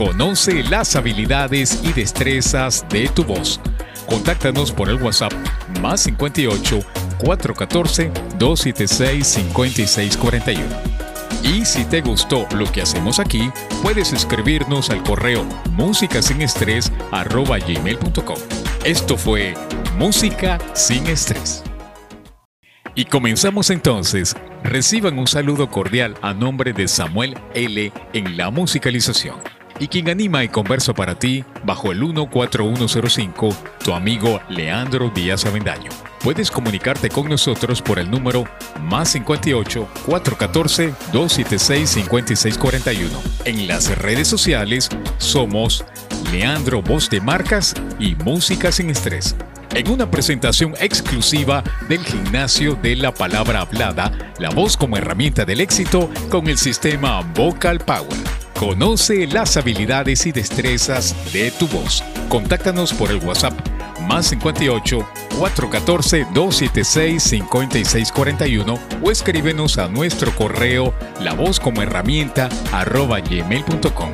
Conoce 0.00 0.64
las 0.64 0.96
habilidades 0.96 1.80
y 1.84 1.92
destrezas 1.92 2.84
de 2.88 3.06
tu 3.10 3.22
voz. 3.22 3.60
Contáctanos 4.06 4.72
por 4.72 4.88
el 4.88 4.94
WhatsApp 4.94 5.34
más 5.82 6.00
58 6.00 6.80
414 7.18 8.10
276 8.38 9.26
5641. 9.26 10.64
Y 11.42 11.66
si 11.66 11.84
te 11.84 12.00
gustó 12.00 12.46
lo 12.56 12.64
que 12.72 12.80
hacemos 12.80 13.18
aquí, 13.18 13.50
puedes 13.82 14.14
escribirnos 14.14 14.88
al 14.88 15.02
correo 15.02 15.44
músicasinEstrés.com. 15.72 18.38
Esto 18.86 19.18
fue 19.18 19.52
Música 19.98 20.56
sin 20.72 21.06
Estrés. 21.08 21.62
Y 22.94 23.04
comenzamos 23.04 23.68
entonces. 23.68 24.34
Reciban 24.64 25.18
un 25.18 25.26
saludo 25.26 25.68
cordial 25.68 26.16
a 26.22 26.32
nombre 26.32 26.72
de 26.72 26.88
Samuel 26.88 27.36
L. 27.52 27.92
en 28.14 28.38
la 28.38 28.50
musicalización 28.50 29.49
y 29.80 29.88
quien 29.88 30.08
anima 30.10 30.44
y 30.44 30.48
conversa 30.48 30.94
para 30.94 31.18
ti 31.18 31.44
bajo 31.64 31.90
el 31.90 31.98
14105, 31.98 33.48
tu 33.82 33.94
amigo 33.94 34.40
Leandro 34.48 35.10
Díaz 35.12 35.46
Avendaño. 35.46 35.90
Puedes 36.22 36.50
comunicarte 36.50 37.08
con 37.08 37.28
nosotros 37.30 37.80
por 37.80 37.98
el 37.98 38.10
número 38.10 38.44
más 38.82 39.08
58 39.08 39.88
414 40.04 40.94
276 41.12 41.90
5641. 41.90 43.22
En 43.46 43.66
las 43.66 43.96
redes 43.98 44.28
sociales 44.28 44.90
somos 45.16 45.82
Leandro 46.30 46.82
Voz 46.82 47.08
de 47.08 47.22
Marcas 47.22 47.74
y 47.98 48.14
Música 48.16 48.70
sin 48.70 48.90
Estrés. 48.90 49.34
En 49.74 49.88
una 49.88 50.10
presentación 50.10 50.74
exclusiva 50.78 51.64
del 51.88 52.04
gimnasio 52.04 52.74
de 52.74 52.96
la 52.96 53.14
palabra 53.14 53.62
hablada, 53.62 54.12
la 54.38 54.50
voz 54.50 54.76
como 54.76 54.98
herramienta 54.98 55.46
del 55.46 55.60
éxito 55.60 56.10
con 56.28 56.48
el 56.48 56.58
sistema 56.58 57.22
Vocal 57.34 57.78
Power. 57.78 58.39
Conoce 58.60 59.26
las 59.26 59.56
habilidades 59.56 60.26
y 60.26 60.32
destrezas 60.32 61.16
de 61.32 61.50
tu 61.50 61.66
voz. 61.66 62.04
Contáctanos 62.28 62.92
por 62.92 63.10
el 63.10 63.16
WhatsApp 63.24 63.54
más 64.02 64.26
58 64.26 64.98
414 65.38 66.26
276 66.34 67.22
5641 67.22 68.78
o 69.02 69.10
escríbenos 69.10 69.78
a 69.78 69.88
nuestro 69.88 70.30
correo 70.36 70.92
la 71.22 71.32
voz 71.32 71.58
como 71.58 71.80
herramienta 71.80 72.50
arroba 72.70 73.20
gmail.com. 73.20 74.10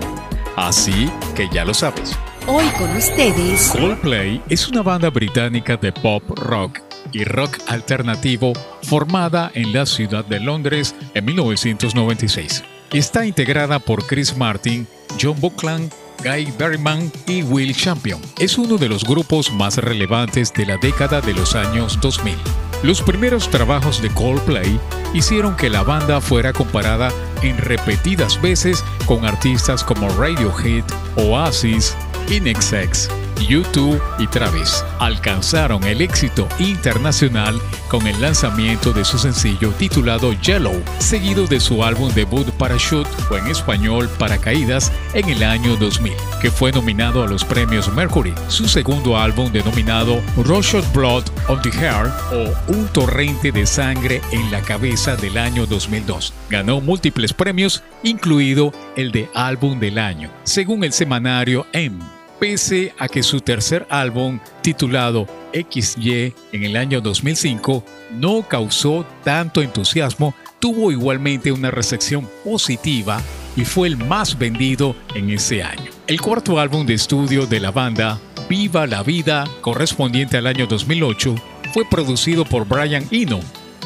Así 0.54 1.10
que 1.34 1.48
ya 1.52 1.64
lo 1.64 1.74
sabes. 1.74 2.16
Hoy 2.46 2.66
con 2.78 2.96
ustedes. 2.96 3.70
Coldplay 3.72 4.40
es 4.48 4.68
una 4.68 4.82
banda 4.82 5.10
británica 5.10 5.76
de 5.76 5.90
pop 5.90 6.22
rock 6.38 6.78
y 7.10 7.24
rock 7.24 7.58
alternativo 7.66 8.52
formada 8.84 9.50
en 9.54 9.72
la 9.72 9.86
ciudad 9.86 10.24
de 10.24 10.38
Londres 10.38 10.94
en 11.14 11.24
1996. 11.24 12.62
Está 12.96 13.26
integrada 13.26 13.78
por 13.78 14.06
Chris 14.06 14.34
Martin, 14.38 14.86
John 15.20 15.38
Buckland, 15.38 15.92
Guy 16.24 16.50
Berryman 16.58 17.12
y 17.26 17.42
Will 17.42 17.76
Champion. 17.76 18.22
Es 18.38 18.56
uno 18.56 18.78
de 18.78 18.88
los 18.88 19.04
grupos 19.04 19.52
más 19.52 19.76
relevantes 19.76 20.50
de 20.54 20.64
la 20.64 20.78
década 20.78 21.20
de 21.20 21.34
los 21.34 21.54
años 21.54 22.00
2000. 22.00 22.34
Los 22.82 23.02
primeros 23.02 23.50
trabajos 23.50 24.00
de 24.00 24.08
Coldplay 24.08 24.80
hicieron 25.12 25.56
que 25.56 25.68
la 25.68 25.82
banda 25.82 26.22
fuera 26.22 26.54
comparada 26.54 27.12
en 27.42 27.58
repetidas 27.58 28.40
veces 28.40 28.82
con 29.04 29.26
artistas 29.26 29.84
como 29.84 30.08
Radiohead, 30.08 30.84
Oasis, 31.16 31.94
INXX 32.30 33.10
YouTube 33.40 34.00
y 34.18 34.26
Travis 34.26 34.84
alcanzaron 34.98 35.84
el 35.84 36.00
éxito 36.00 36.48
internacional 36.58 37.60
con 37.88 38.06
el 38.06 38.20
lanzamiento 38.20 38.92
de 38.92 39.04
su 39.04 39.18
sencillo 39.18 39.70
titulado 39.72 40.32
Yellow, 40.32 40.82
seguido 40.98 41.46
de 41.46 41.60
su 41.60 41.84
álbum 41.84 42.12
debut 42.14 42.48
Parachute 42.52 43.08
o 43.30 43.36
en 43.36 43.46
español 43.46 44.08
Paracaídas 44.18 44.92
en 45.14 45.28
el 45.28 45.42
año 45.42 45.76
2000, 45.76 46.12
que 46.40 46.50
fue 46.50 46.72
nominado 46.72 47.22
a 47.22 47.26
los 47.26 47.44
premios 47.44 47.92
Mercury. 47.92 48.34
Su 48.48 48.68
segundo 48.68 49.16
álbum 49.16 49.52
denominado 49.52 50.20
Rush 50.36 50.76
Blood 50.92 51.24
on 51.48 51.60
the 51.62 51.70
Hair 51.70 52.10
o 52.32 52.72
Un 52.72 52.88
torrente 52.88 53.52
de 53.52 53.66
sangre 53.66 54.20
en 54.32 54.50
la 54.50 54.60
cabeza 54.62 55.16
del 55.16 55.38
año 55.38 55.66
2002. 55.66 56.32
Ganó 56.50 56.80
múltiples 56.80 57.32
premios, 57.32 57.82
incluido 58.02 58.72
el 58.96 59.12
de 59.12 59.28
álbum 59.34 59.78
del 59.78 59.98
año, 59.98 60.30
según 60.44 60.84
el 60.84 60.92
semanario 60.92 61.66
M. 61.72 62.15
Pese 62.38 62.94
a 62.98 63.08
que 63.08 63.22
su 63.22 63.40
tercer 63.40 63.86
álbum, 63.88 64.40
titulado 64.60 65.26
XY 65.54 66.34
en 66.52 66.64
el 66.64 66.76
año 66.76 67.00
2005, 67.00 67.82
no 68.12 68.42
causó 68.42 69.06
tanto 69.24 69.62
entusiasmo, 69.62 70.34
tuvo 70.58 70.92
igualmente 70.92 71.50
una 71.50 71.70
recepción 71.70 72.28
positiva 72.44 73.22
y 73.56 73.64
fue 73.64 73.88
el 73.88 73.96
más 73.96 74.38
vendido 74.38 74.94
en 75.14 75.30
ese 75.30 75.62
año. 75.62 75.90
El 76.06 76.20
cuarto 76.20 76.60
álbum 76.60 76.84
de 76.84 76.94
estudio 76.94 77.46
de 77.46 77.58
la 77.58 77.70
banda, 77.70 78.20
Viva 78.50 78.86
la 78.86 79.02
Vida, 79.02 79.44
correspondiente 79.62 80.36
al 80.36 80.46
año 80.46 80.66
2008, 80.66 81.34
fue 81.72 81.88
producido 81.88 82.44
por 82.44 82.68
Brian 82.68 83.06
Eno 83.10 83.40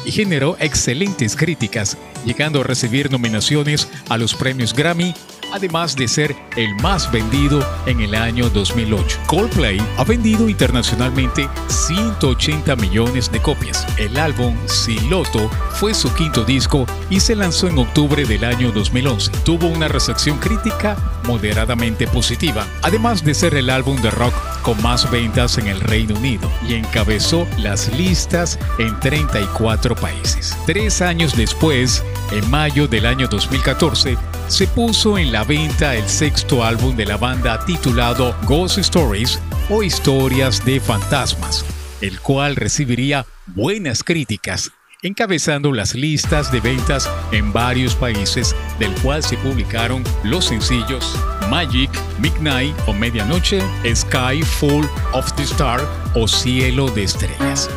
y 0.05 0.11
generó 0.11 0.57
excelentes 0.59 1.37
críticas, 1.37 1.97
llegando 2.25 2.59
a 2.59 2.63
recibir 2.65 3.09
nominaciones 3.09 3.87
a 4.09 4.17
los 4.17 4.35
premios 4.35 4.73
Grammy 4.73 5.13
además 5.53 5.95
de 5.95 6.07
ser 6.07 6.35
el 6.55 6.73
más 6.75 7.11
vendido 7.11 7.65
en 7.85 8.01
el 8.01 8.15
año 8.15 8.49
2008. 8.49 9.19
Coldplay 9.27 9.81
ha 9.97 10.03
vendido 10.03 10.49
internacionalmente 10.49 11.47
180 11.67 12.75
millones 12.75 13.31
de 13.31 13.41
copias. 13.41 13.85
El 13.97 14.17
álbum 14.17 14.55
Siloto 14.67 15.49
fue 15.73 15.93
su 15.93 16.13
quinto 16.13 16.43
disco 16.43 16.85
y 17.09 17.19
se 17.19 17.35
lanzó 17.35 17.67
en 17.67 17.77
octubre 17.77 18.25
del 18.25 18.43
año 18.43 18.71
2011. 18.71 19.31
Tuvo 19.43 19.67
una 19.67 19.87
recepción 19.87 20.37
crítica 20.37 20.97
moderadamente 21.25 22.07
positiva, 22.07 22.65
además 22.81 23.23
de 23.23 23.33
ser 23.33 23.55
el 23.55 23.69
álbum 23.69 24.01
de 24.01 24.11
rock 24.11 24.33
con 24.61 24.81
más 24.81 25.09
ventas 25.09 25.57
en 25.57 25.67
el 25.67 25.79
Reino 25.79 26.15
Unido 26.15 26.51
y 26.67 26.75
encabezó 26.75 27.47
las 27.57 27.91
listas 27.93 28.59
en 28.79 28.99
34 28.99 29.95
países. 29.95 30.55
Tres 30.65 31.01
años 31.01 31.35
después, 31.35 32.03
en 32.31 32.49
mayo 32.49 32.87
del 32.87 33.05
año 33.05 33.27
2014, 33.27 34.17
se 34.47 34.67
puso 34.67 35.17
en 35.17 35.31
la 35.31 35.40
venta 35.43 35.95
el 35.95 36.07
sexto 36.07 36.63
álbum 36.63 36.95
de 36.95 37.05
la 37.05 37.17
banda 37.17 37.63
titulado 37.65 38.35
Ghost 38.45 38.77
Stories 38.77 39.39
o 39.69 39.83
Historias 39.83 40.63
de 40.65 40.79
Fantasmas, 40.79 41.65
el 42.01 42.19
cual 42.19 42.55
recibiría 42.55 43.25
buenas 43.47 44.03
críticas, 44.03 44.71
encabezando 45.01 45.71
las 45.71 45.95
listas 45.95 46.51
de 46.51 46.59
ventas 46.59 47.09
en 47.31 47.51
varios 47.53 47.95
países, 47.95 48.55
del 48.79 48.93
cual 49.01 49.23
se 49.23 49.37
publicaron 49.37 50.03
los 50.23 50.45
sencillos 50.45 51.17
Magic, 51.49 51.89
Midnight 52.19 52.75
o 52.87 52.93
Medianoche, 52.93 53.61
Sky 53.93 54.41
Full 54.41 54.85
of 55.13 55.31
the 55.33 55.43
Star 55.43 55.81
o 56.13 56.27
Cielo 56.27 56.89
de 56.91 57.03
Estrellas. 57.03 57.69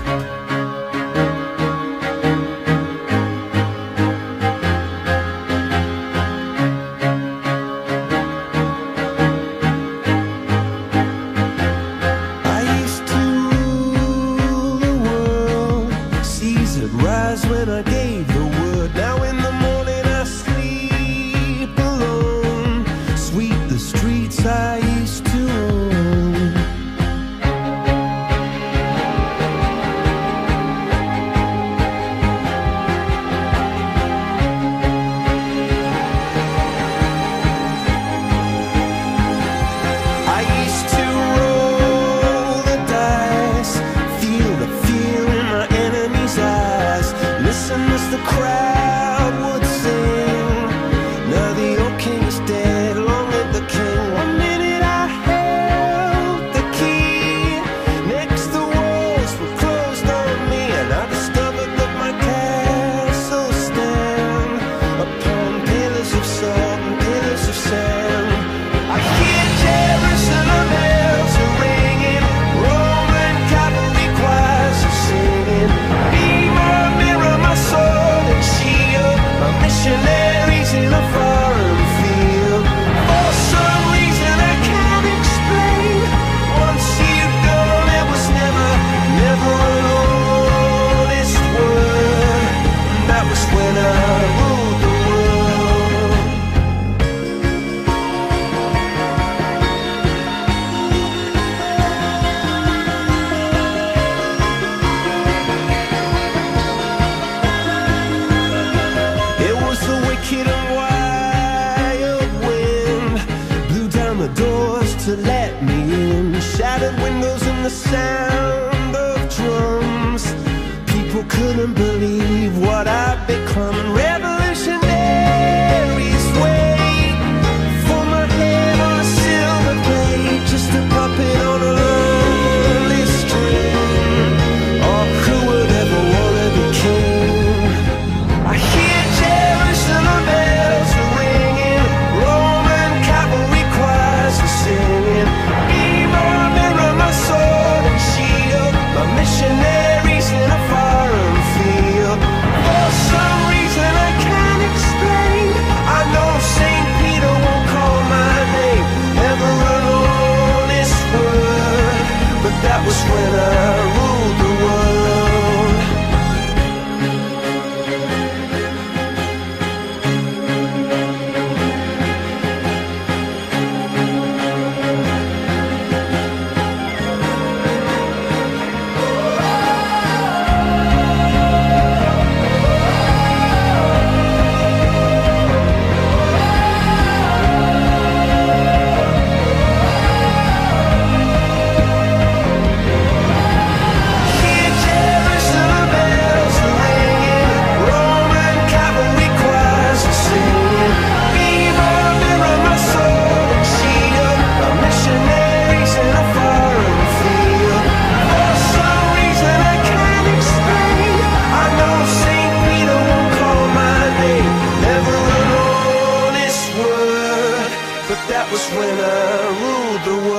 winner 218.73 219.51
ruled 219.61 220.05
the 220.05 220.29
world. 220.29 220.34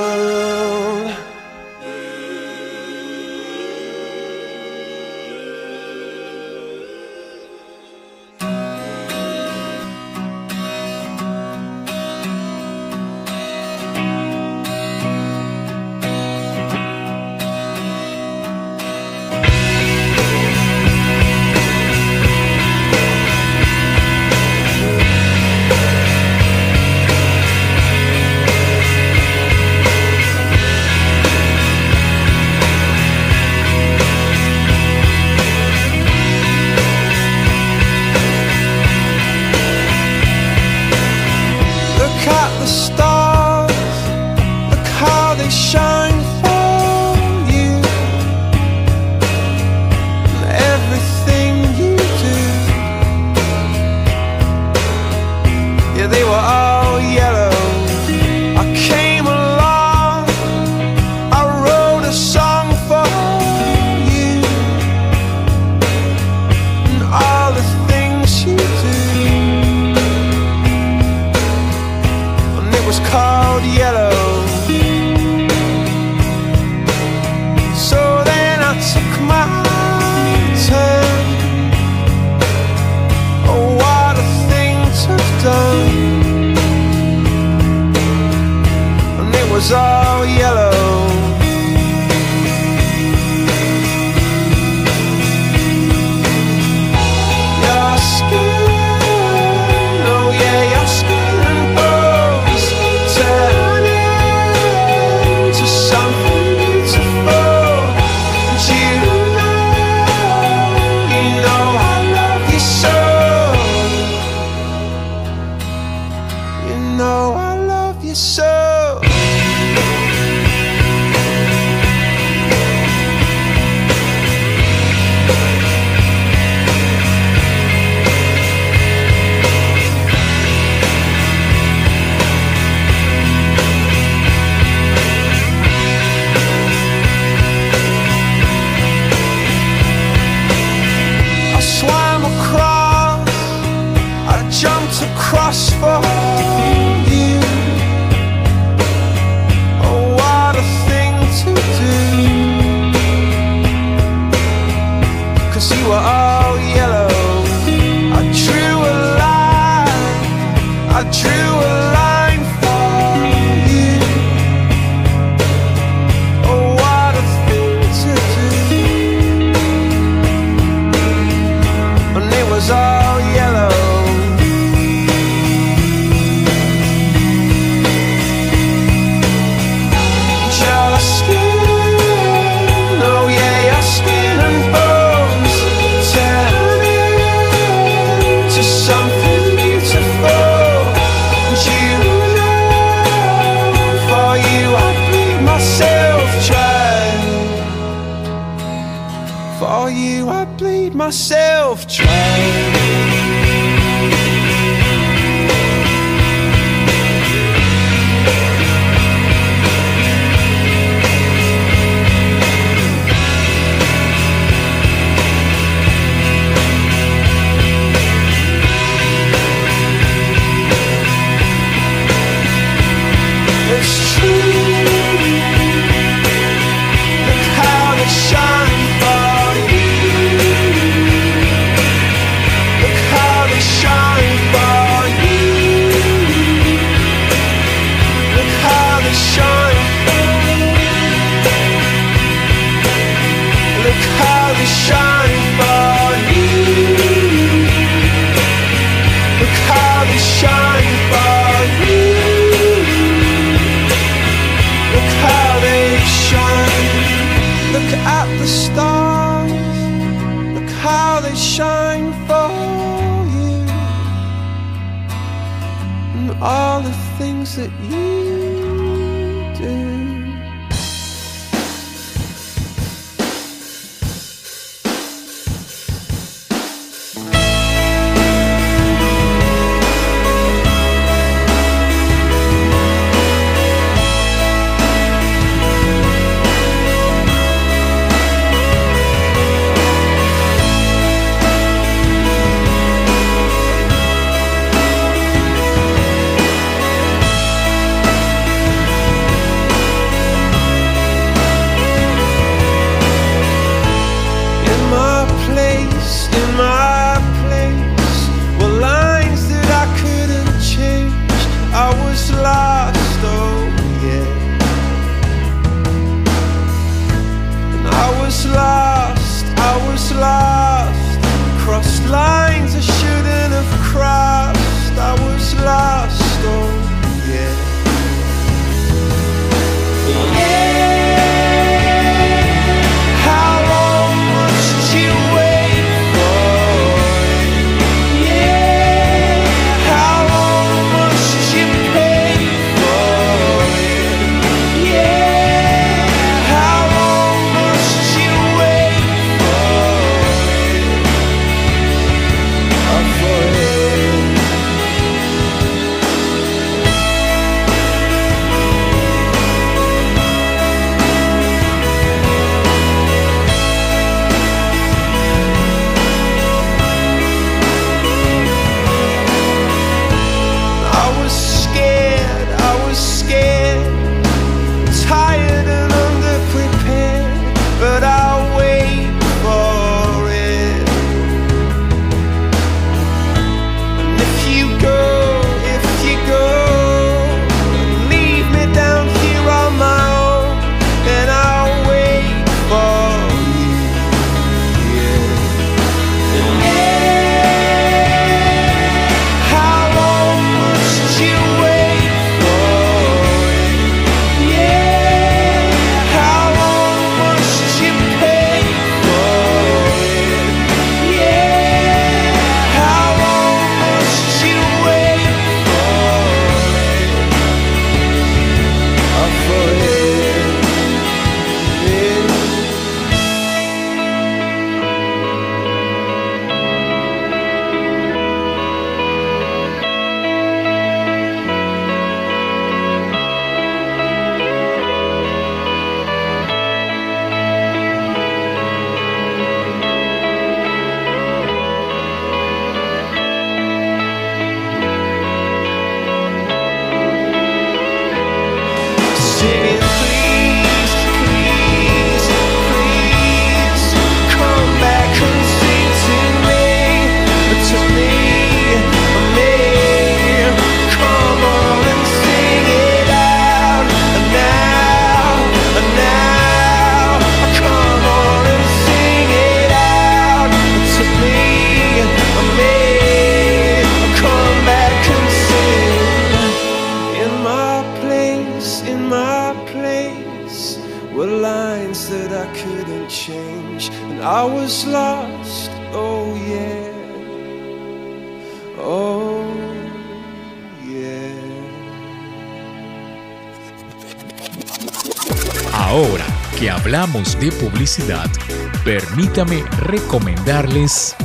Permítame 498.83 499.63
recomendarles... 499.79 501.15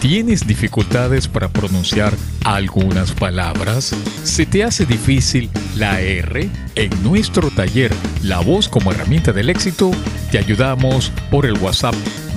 ¿Tienes 0.00 0.46
dificultades 0.46 1.26
para 1.26 1.48
pronunciar 1.48 2.14
algunas 2.44 3.12
palabras? 3.12 3.94
¿Se 4.22 4.44
te 4.44 4.62
hace 4.62 4.84
difícil 4.84 5.50
la 5.76 6.00
R? 6.00 6.48
En 6.74 7.02
nuestro 7.02 7.50
taller 7.50 7.90
La 8.22 8.40
voz 8.40 8.68
como 8.68 8.92
herramienta 8.92 9.32
del 9.32 9.48
éxito, 9.48 9.90
te 10.30 10.38
ayudamos 10.38 11.10
por 11.30 11.46
el 11.46 11.58
WhatsApp 11.58 11.94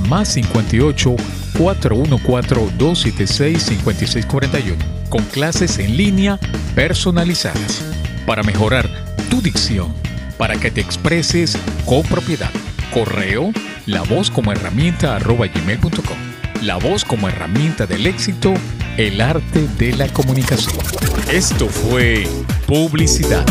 más 0.08 0.30
58 0.30 1.16
414 1.58 2.78
276 2.78 3.64
5641 3.64 4.78
con 5.10 5.24
clases 5.26 5.78
en 5.78 5.98
línea 5.98 6.40
personalizadas 6.74 7.84
para 8.26 8.44
mejorar 8.44 8.90
tu 9.30 9.42
dicción, 9.42 9.94
para 10.38 10.56
que 10.56 10.72
te 10.72 10.82
expreses 10.82 11.58
con 11.86 12.04
propiedad. 12.04 12.52
Correo 12.94 13.52
la 13.88 14.02
voz 14.02 14.30
como 14.30 14.52
herramienta 14.52 15.16
arroba 15.16 15.48
gmail.com. 15.48 16.18
La 16.62 16.76
voz 16.76 17.06
como 17.06 17.30
herramienta 17.30 17.86
del 17.86 18.06
éxito, 18.06 18.54
el 18.98 19.22
arte 19.22 19.68
de 19.78 19.94
la 19.96 20.08
comunicación. 20.10 20.76
Esto 21.32 21.68
fue 21.68 22.28
publicidad. 22.66 23.46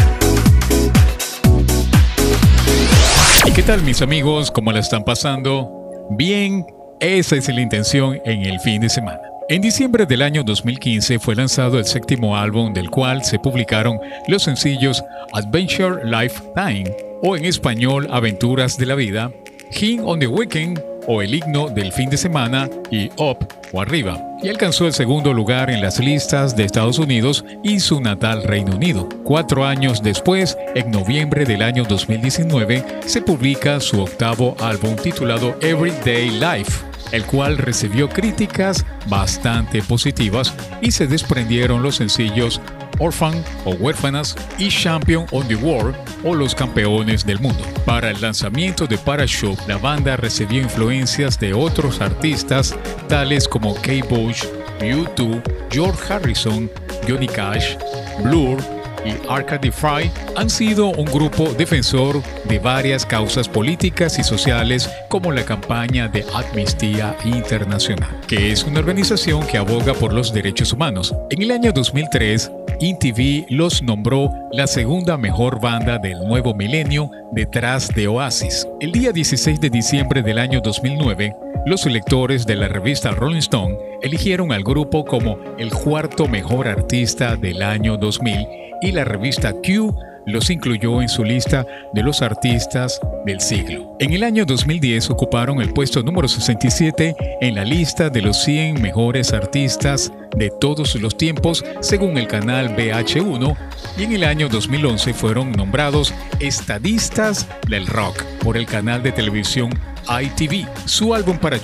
¿Y 3.47 3.53
qué 3.53 3.63
tal 3.63 3.83
mis 3.83 4.03
amigos? 4.03 4.51
¿Cómo 4.51 4.73
la 4.73 4.81
están 4.81 5.05
pasando? 5.05 5.71
Bien, 6.11 6.67
esa 7.01 7.37
es 7.37 7.49
la 7.49 7.61
intención 7.61 8.21
en 8.25 8.43
el 8.43 8.61
fin 8.61 8.83
de 8.83 8.89
semana. 8.89 9.26
En 9.49 9.63
diciembre 9.63 10.07
del 10.07 10.23
año 10.23 10.43
2015 10.43 11.21
fue 11.21 11.37
lanzado 11.37 11.79
el 11.79 11.85
séptimo 11.85 12.37
álbum 12.37 12.73
del 12.73 12.91
cual 12.91 13.23
se 13.23 13.39
publicaron 13.39 14.01
los 14.27 14.43
sencillos 14.43 15.05
Adventure 15.33 16.05
Lifetime 16.05 16.93
o 17.23 17.37
en 17.37 17.45
español 17.45 18.09
Aventuras 18.11 18.77
de 18.77 18.87
la 18.87 18.97
Vida, 18.97 19.31
King 19.71 20.01
on 20.03 20.19
the 20.19 20.27
Weekend 20.27 20.83
o 21.07 21.23
el 21.23 21.33
himno 21.33 21.69
del 21.69 21.93
fin 21.93 22.11
de 22.11 22.17
semana 22.17 22.69
y 22.91 23.09
Up 23.19 23.47
o 23.73 23.81
Arriba, 23.81 24.21
y 24.43 24.49
alcanzó 24.49 24.85
el 24.89 24.93
segundo 24.93 25.33
lugar 25.33 25.71
en 25.71 25.81
las 25.81 26.01
listas 26.01 26.57
de 26.57 26.65
Estados 26.65 26.99
Unidos 26.99 27.45
y 27.63 27.79
su 27.79 28.01
natal 28.01 28.43
Reino 28.43 28.75
Unido. 28.75 29.09
Cuatro 29.23 29.65
años 29.65 30.03
después, 30.03 30.59
en 30.75 30.91
noviembre 30.91 31.45
del 31.45 31.63
año 31.63 31.85
2019, 31.85 32.85
se 33.07 33.23
publica 33.23 33.79
su 33.79 34.01
octavo 34.01 34.57
álbum 34.59 34.97
titulado 34.97 35.57
Everyday 35.61 36.31
Life 36.31 36.86
el 37.13 37.25
cual 37.25 37.59
recibió 37.59 38.09
críticas 38.09 38.85
bastante 39.09 39.83
positivas 39.83 40.55
y 40.81 40.91
se 40.91 41.07
desprendieron 41.07 41.83
los 41.83 41.97
sencillos 41.97 42.61
Orphan 42.99 43.45
o 43.65 43.73
Huérfanas 43.73 44.37
y 44.59 44.69
Champion 44.69 45.27
on 45.33 45.47
the 45.49 45.57
World 45.57 45.95
o 46.25 46.35
Los 46.35 46.55
Campeones 46.55 47.25
del 47.25 47.39
Mundo. 47.41 47.63
Para 47.85 48.11
el 48.11 48.21
lanzamiento 48.21 48.87
de 48.87 48.99
Parachute, 48.99 49.63
la 49.67 49.77
banda 49.77 50.17
recibió 50.17 50.63
influencias 50.63 51.39
de 51.39 51.53
otros 51.53 52.01
artistas 52.01 52.75
tales 53.09 53.47
como 53.47 53.75
Kate 53.75 54.05
Bush, 54.09 54.45
U2, 54.81 55.43
George 55.71 56.13
Harrison, 56.13 56.71
Johnny 57.07 57.29
Cash, 57.29 57.77
Blur, 58.23 58.63
y 59.07 59.15
Arcade 59.29 59.71
Fry 59.71 60.11
han 60.37 60.51
sido 60.51 60.89
un 60.89 61.07
grupo 61.07 61.53
defensor 61.55 62.23
de 62.45 62.59
varias 62.59 63.07
causas 63.07 63.49
políticas 63.49 64.19
y 64.19 64.25
sociales 64.25 64.91
como 65.09 65.33
la 65.33 65.45
campaña 65.45 66.09
de 66.09 66.25
Amnistía 66.35 67.17
Internacional, 67.25 68.21
que 68.27 68.53
es 68.53 68.65
una 68.65 68.81
organización 68.81 69.47
que 69.47 69.59
aboga 69.59 69.95
por 69.95 70.13
los 70.13 70.33
derechos 70.33 70.73
humanos. 70.73 71.15
En 71.31 71.43
el 71.43 71.51
año 71.51 71.73
2003, 71.73 72.51
InTV 72.81 73.47
los 73.51 73.83
nombró 73.83 74.31
la 74.53 74.67
segunda 74.67 75.17
mejor 75.17 75.61
banda 75.61 75.99
del 75.99 76.19
nuevo 76.19 76.55
milenio 76.55 77.11
detrás 77.33 77.89
de 77.95 78.09
Oasis. 78.09 78.67
El 78.81 78.93
día 78.93 79.13
16 79.13 79.61
de 79.61 79.71
diciembre 79.71 80.23
del 80.23 80.39
año 80.39 80.61
2009, 80.61 81.35
los 81.67 81.87
lectores 81.87 82.47
de 82.47 82.57
la 82.57 82.69
revista 82.69 83.11
Rolling 83.13 83.39
Stone 83.39 83.77
eligieron 84.03 84.53
al 84.53 84.63
grupo 84.63 85.05
como 85.05 85.39
el 85.59 85.71
cuarto 85.71 86.29
mejor 86.29 86.69
artista 86.69 87.37
del 87.37 87.63
año 87.63 87.97
2000 87.97 88.66
y 88.83 88.93
la 88.93 89.05
revista 89.05 89.53
Q 89.53 89.95
los 90.27 90.51
incluyó 90.51 91.01
en 91.01 91.09
su 91.09 91.25
lista 91.25 91.65
de 91.93 92.03
los 92.03 92.21
artistas 92.21 93.01
del 93.25 93.41
siglo. 93.41 93.97
En 94.01 94.13
el 94.13 94.25
año 94.25 94.45
2010 94.45 95.11
ocuparon 95.11 95.61
el 95.61 95.73
puesto 95.73 96.03
número 96.03 96.27
67 96.27 97.15
en 97.41 97.55
la 97.55 97.65
lista 97.65 98.11
de 98.11 98.23
los 98.23 98.43
100 98.43 98.83
mejores 98.83 99.33
artistas 99.33 100.13
de 100.37 100.51
todos 100.51 100.97
los 100.97 101.17
tiempos 101.17 101.65
según 101.81 102.19
el 102.19 102.27
canal 102.27 102.77
BH1 102.77 103.57
y 103.97 104.03
en 104.03 104.13
el 104.13 104.25
año 104.25 104.49
2011 104.49 105.15
fueron 105.15 105.53
nombrados 105.53 106.13
estadistas 106.41 107.49
del 107.69 107.87
rock 107.87 108.23
por 108.43 108.57
el 108.57 108.67
canal 108.67 109.03
de 109.03 109.13
televisión 109.13 109.71
ITV. 110.09 110.67
Su 110.87 111.15
álbum 111.15 111.39
para 111.39 111.61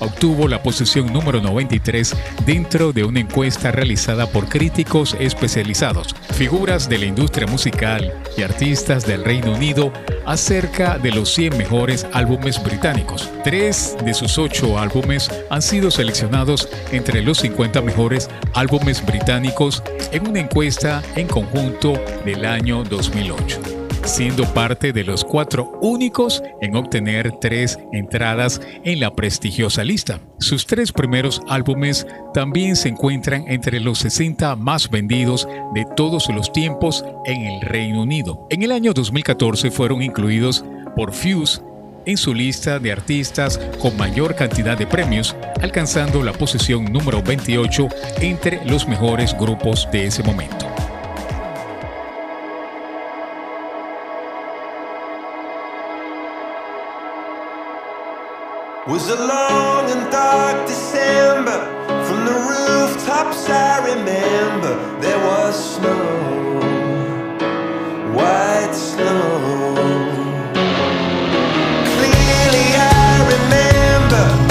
obtuvo 0.00 0.48
la 0.48 0.62
posición 0.62 1.12
número 1.12 1.40
93 1.40 2.16
dentro 2.44 2.92
de 2.92 3.04
una 3.04 3.20
encuesta 3.20 3.70
realizada 3.70 4.26
por 4.26 4.48
críticos 4.48 5.16
especializados, 5.18 6.14
figuras 6.34 6.88
de 6.88 6.98
la 6.98 7.06
industria 7.06 7.46
musical 7.46 8.12
y 8.36 8.42
artistas 8.42 9.06
del 9.06 9.24
Reino 9.24 9.52
Unido 9.52 9.92
acerca 10.26 10.98
de 10.98 11.12
los 11.12 11.32
100 11.34 11.56
mejores 11.56 12.06
álbumes 12.12 12.62
británicos. 12.62 13.30
Tres 13.44 13.96
de 14.04 14.14
sus 14.14 14.38
ocho 14.38 14.78
álbumes 14.78 15.30
han 15.50 15.62
sido 15.62 15.90
seleccionados 15.90 16.68
entre 16.92 17.22
los 17.22 17.38
50 17.38 17.80
mejores 17.82 18.28
álbumes 18.54 19.04
británicos 19.04 19.82
en 20.12 20.28
una 20.28 20.40
encuesta 20.40 21.02
en 21.16 21.26
conjunto 21.26 21.92
del 22.24 22.44
año 22.44 22.84
2008 22.84 23.79
siendo 24.04 24.44
parte 24.54 24.92
de 24.92 25.04
los 25.04 25.24
cuatro 25.24 25.78
únicos 25.80 26.42
en 26.60 26.76
obtener 26.76 27.32
tres 27.40 27.78
entradas 27.92 28.60
en 28.84 29.00
la 29.00 29.14
prestigiosa 29.14 29.84
lista. 29.84 30.20
Sus 30.38 30.66
tres 30.66 30.92
primeros 30.92 31.42
álbumes 31.48 32.06
también 32.32 32.76
se 32.76 32.88
encuentran 32.88 33.44
entre 33.48 33.80
los 33.80 33.98
60 33.98 34.56
más 34.56 34.90
vendidos 34.90 35.48
de 35.74 35.86
todos 35.96 36.28
los 36.28 36.52
tiempos 36.52 37.04
en 37.26 37.42
el 37.42 37.60
Reino 37.60 38.02
Unido. 38.02 38.46
En 38.50 38.62
el 38.62 38.72
año 38.72 38.92
2014 38.92 39.70
fueron 39.70 40.02
incluidos 40.02 40.64
por 40.96 41.12
Fuse 41.12 41.60
en 42.06 42.16
su 42.16 42.34
lista 42.34 42.78
de 42.78 42.92
artistas 42.92 43.58
con 43.78 43.96
mayor 43.96 44.34
cantidad 44.34 44.76
de 44.76 44.86
premios, 44.86 45.36
alcanzando 45.60 46.22
la 46.22 46.32
posición 46.32 46.84
número 46.86 47.22
28 47.22 47.88
entre 48.20 48.64
los 48.64 48.88
mejores 48.88 49.36
grupos 49.38 49.88
de 49.92 50.06
ese 50.06 50.22
momento. 50.22 50.69
Was 58.90 59.08
a 59.08 59.14
long 59.14 59.88
and 59.88 60.10
dark 60.10 60.66
December. 60.66 61.58
From 62.06 62.24
the 62.24 62.32
rooftops, 62.32 63.48
I 63.48 63.78
remember 63.86 64.74
there 65.00 65.16
was 65.16 65.76
snow, 65.76 66.58
white 68.12 68.74
snow. 68.74 69.76
Clearly, 71.94 72.68
I 72.74 73.12
remember 73.34 74.49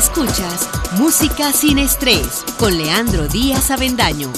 Escuchas 0.00 0.66
Música 0.96 1.52
sin 1.52 1.78
estrés 1.78 2.42
con 2.58 2.74
Leandro 2.78 3.28
Díaz 3.28 3.70
Avendaño. 3.70 4.32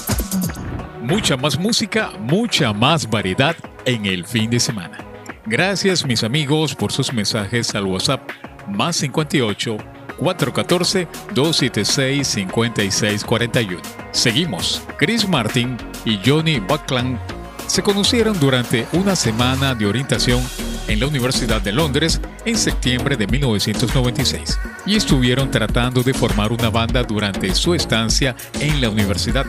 Mucha 1.01 1.37
más 1.37 1.57
música, 1.57 2.11
mucha 2.19 2.73
más 2.73 3.09
variedad 3.09 3.55
en 3.85 4.05
el 4.07 4.27
fin 4.27 4.51
de 4.51 4.59
semana. 4.59 4.99
Gracias 5.47 6.05
mis 6.05 6.25
amigos 6.25 6.75
por 6.75 6.91
sus 6.91 7.13
mensajes 7.13 7.77
al 7.77 7.85
WhatsApp 7.85 8.29
más 8.67 8.97
58 8.97 9.77
414 10.19 11.07
276 11.33 12.27
5641. 12.27 13.81
Seguimos. 14.11 14.83
Chris 14.97 15.29
Martin 15.29 15.77
y 16.05 16.19
Johnny 16.27 16.59
Buckland 16.59 17.21
se 17.69 17.85
conocieron 17.85 18.41
durante 18.41 18.89
una 18.95 19.15
semana 19.15 19.77
de 19.77 19.87
orientación 19.87 20.43
en 20.89 20.99
la 20.99 21.07
Universidad 21.07 21.63
de 21.63 21.71
Londres 21.71 22.21
en 22.45 22.59
septiembre 22.59 23.17
de 23.17 23.29
1996 23.29 24.59
y 24.87 24.97
estuvieron 24.97 25.51
tratando 25.51 26.03
de 26.03 26.15
formar 26.15 26.53
una 26.53 26.71
banda 26.71 27.03
durante 27.03 27.55
su 27.55 27.75
estancia 27.75 28.35
en 28.61 28.81
la 28.81 28.91
universidad, 28.91 29.47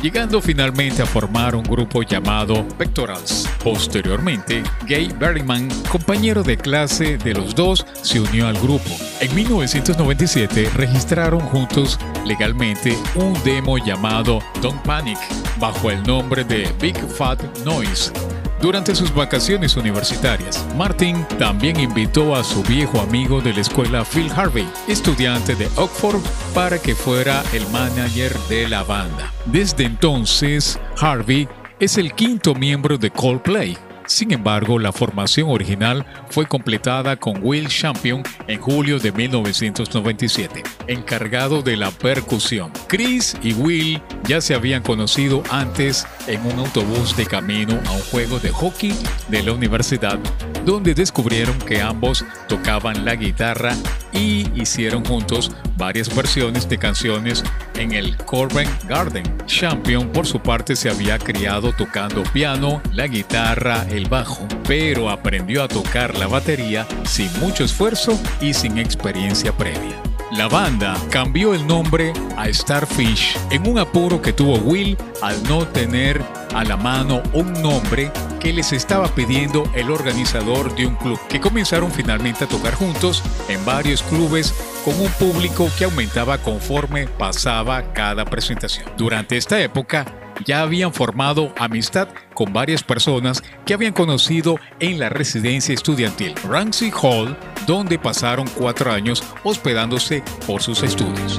llegando 0.00 0.40
finalmente 0.40 1.02
a 1.02 1.06
formar 1.06 1.54
un 1.54 1.62
grupo 1.62 2.02
llamado 2.02 2.66
Pectorals. 2.76 3.48
Posteriormente, 3.62 4.62
Gay 4.86 5.12
Berryman, 5.18 5.68
compañero 5.90 6.42
de 6.42 6.56
clase 6.56 7.18
de 7.18 7.34
los 7.34 7.54
dos, 7.54 7.84
se 8.02 8.20
unió 8.20 8.46
al 8.46 8.58
grupo. 8.58 8.90
En 9.20 9.34
1997 9.34 10.70
registraron 10.74 11.40
juntos 11.40 11.98
legalmente 12.24 12.96
un 13.14 13.34
demo 13.44 13.78
llamado 13.78 14.40
Don't 14.62 14.82
Panic 14.82 15.18
bajo 15.58 15.90
el 15.90 16.02
nombre 16.04 16.44
de 16.44 16.68
Big 16.80 16.96
Fat 16.96 17.40
Noise 17.64 18.12
durante 18.60 18.94
sus 18.94 19.14
vacaciones 19.14 19.76
universitarias, 19.76 20.66
Martin 20.76 21.26
también 21.38 21.78
invitó 21.78 22.34
a 22.34 22.42
su 22.42 22.62
viejo 22.62 23.00
amigo 23.00 23.40
de 23.40 23.54
la 23.54 23.60
escuela 23.60 24.04
Phil 24.04 24.30
Harvey, 24.34 24.68
estudiante 24.88 25.54
de 25.54 25.68
Oxford, 25.76 26.20
para 26.54 26.78
que 26.78 26.94
fuera 26.94 27.42
el 27.52 27.66
manager 27.68 28.36
de 28.48 28.68
la 28.68 28.82
banda. 28.82 29.32
Desde 29.46 29.84
entonces, 29.84 30.78
Harvey 31.00 31.48
es 31.78 31.98
el 31.98 32.12
quinto 32.14 32.54
miembro 32.54 32.98
de 32.98 33.10
Coldplay 33.10 33.78
sin 34.08 34.32
embargo, 34.32 34.78
la 34.78 34.90
formación 34.90 35.50
original 35.50 36.06
fue 36.30 36.46
completada 36.46 37.16
con 37.16 37.40
Will 37.42 37.68
Champion 37.68 38.22
en 38.46 38.58
julio 38.58 38.98
de 38.98 39.12
1997, 39.12 40.62
encargado 40.86 41.60
de 41.60 41.76
la 41.76 41.90
percusión. 41.90 42.72
Chris 42.86 43.36
y 43.42 43.52
Will 43.52 44.02
ya 44.28 44.42
se 44.42 44.54
habían 44.54 44.82
conocido 44.82 45.42
antes 45.50 46.06
en 46.26 46.44
un 46.44 46.58
autobús 46.58 47.16
de 47.16 47.24
camino 47.24 47.80
a 47.86 47.92
un 47.92 48.02
juego 48.02 48.38
de 48.38 48.50
hockey 48.50 48.94
de 49.28 49.42
la 49.42 49.52
universidad, 49.52 50.18
donde 50.66 50.94
descubrieron 50.94 51.58
que 51.60 51.80
ambos 51.80 52.24
tocaban 52.46 53.06
la 53.06 53.16
guitarra 53.16 53.74
y 54.12 54.46
hicieron 54.60 55.02
juntos 55.04 55.50
varias 55.78 56.14
versiones 56.14 56.68
de 56.68 56.78
canciones 56.78 57.42
en 57.76 57.92
el 57.92 58.16
Corbin 58.18 58.68
Garden. 58.86 59.24
Champion 59.46 60.10
por 60.10 60.26
su 60.26 60.40
parte 60.40 60.76
se 60.76 60.90
había 60.90 61.18
criado 61.18 61.72
tocando 61.72 62.22
piano, 62.24 62.82
la 62.92 63.06
guitarra, 63.06 63.86
el 63.88 64.08
bajo, 64.08 64.46
pero 64.66 65.08
aprendió 65.08 65.62
a 65.62 65.68
tocar 65.68 66.18
la 66.18 66.26
batería 66.26 66.86
sin 67.04 67.32
mucho 67.40 67.64
esfuerzo 67.64 68.20
y 68.42 68.52
sin 68.52 68.76
experiencia 68.76 69.56
previa. 69.56 70.07
La 70.32 70.46
banda 70.46 70.94
cambió 71.10 71.54
el 71.54 71.66
nombre 71.66 72.12
a 72.36 72.52
Starfish 72.52 73.34
en 73.50 73.66
un 73.66 73.78
apuro 73.78 74.20
que 74.20 74.34
tuvo 74.34 74.58
Will 74.58 74.94
al 75.22 75.42
no 75.44 75.66
tener 75.66 76.22
a 76.54 76.64
la 76.64 76.76
mano 76.76 77.22
un 77.32 77.50
nombre 77.62 78.12
que 78.38 78.52
les 78.52 78.74
estaba 78.74 79.08
pidiendo 79.08 79.64
el 79.74 79.90
organizador 79.90 80.74
de 80.76 80.86
un 80.86 80.96
club, 80.96 81.18
que 81.28 81.40
comenzaron 81.40 81.90
finalmente 81.90 82.44
a 82.44 82.48
tocar 82.48 82.74
juntos 82.74 83.22
en 83.48 83.64
varios 83.64 84.02
clubes 84.02 84.54
con 84.84 85.00
un 85.00 85.10
público 85.12 85.70
que 85.78 85.84
aumentaba 85.84 86.36
conforme 86.36 87.06
pasaba 87.06 87.94
cada 87.94 88.26
presentación. 88.26 88.86
Durante 88.98 89.38
esta 89.38 89.58
época, 89.60 90.04
ya 90.44 90.60
habían 90.60 90.92
formado 90.92 91.52
amistad 91.58 92.08
con 92.34 92.52
varias 92.52 92.82
personas 92.82 93.42
que 93.64 93.74
habían 93.74 93.92
conocido 93.92 94.56
en 94.78 94.98
la 94.98 95.08
residencia 95.08 95.74
estudiantil 95.74 96.34
Ramsey 96.44 96.92
Hall, 97.02 97.36
donde 97.68 97.98
pasaron 97.98 98.48
cuatro 98.56 98.90
años 98.90 99.22
hospedándose 99.44 100.24
por 100.46 100.62
sus 100.62 100.82
estudios. 100.82 101.38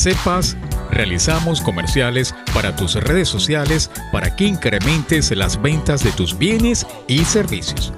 Sepas, 0.00 0.56
realizamos 0.90 1.60
comerciales 1.60 2.34
para 2.54 2.74
tus 2.74 2.94
redes 2.94 3.28
sociales 3.28 3.90
para 4.12 4.34
que 4.34 4.44
incrementes 4.44 5.30
las 5.36 5.60
ventas 5.60 6.02
de 6.02 6.12
tus 6.12 6.36
bienes 6.36 6.86
y 7.06 7.24
servicios. 7.24 7.92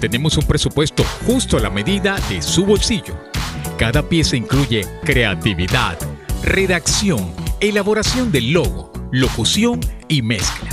Tenemos 0.00 0.36
un 0.36 0.44
presupuesto 0.44 1.04
justo 1.26 1.56
a 1.56 1.60
la 1.60 1.70
medida 1.70 2.16
de 2.28 2.42
su 2.42 2.66
bolsillo. 2.66 3.16
Cada 3.78 4.02
pieza 4.02 4.36
incluye 4.36 4.86
creatividad, 5.04 5.98
redacción, 6.42 7.32
elaboración 7.60 8.30
del 8.32 8.52
logo, 8.52 8.92
locución 9.10 9.80
y 10.08 10.22
mezcla. 10.22 10.68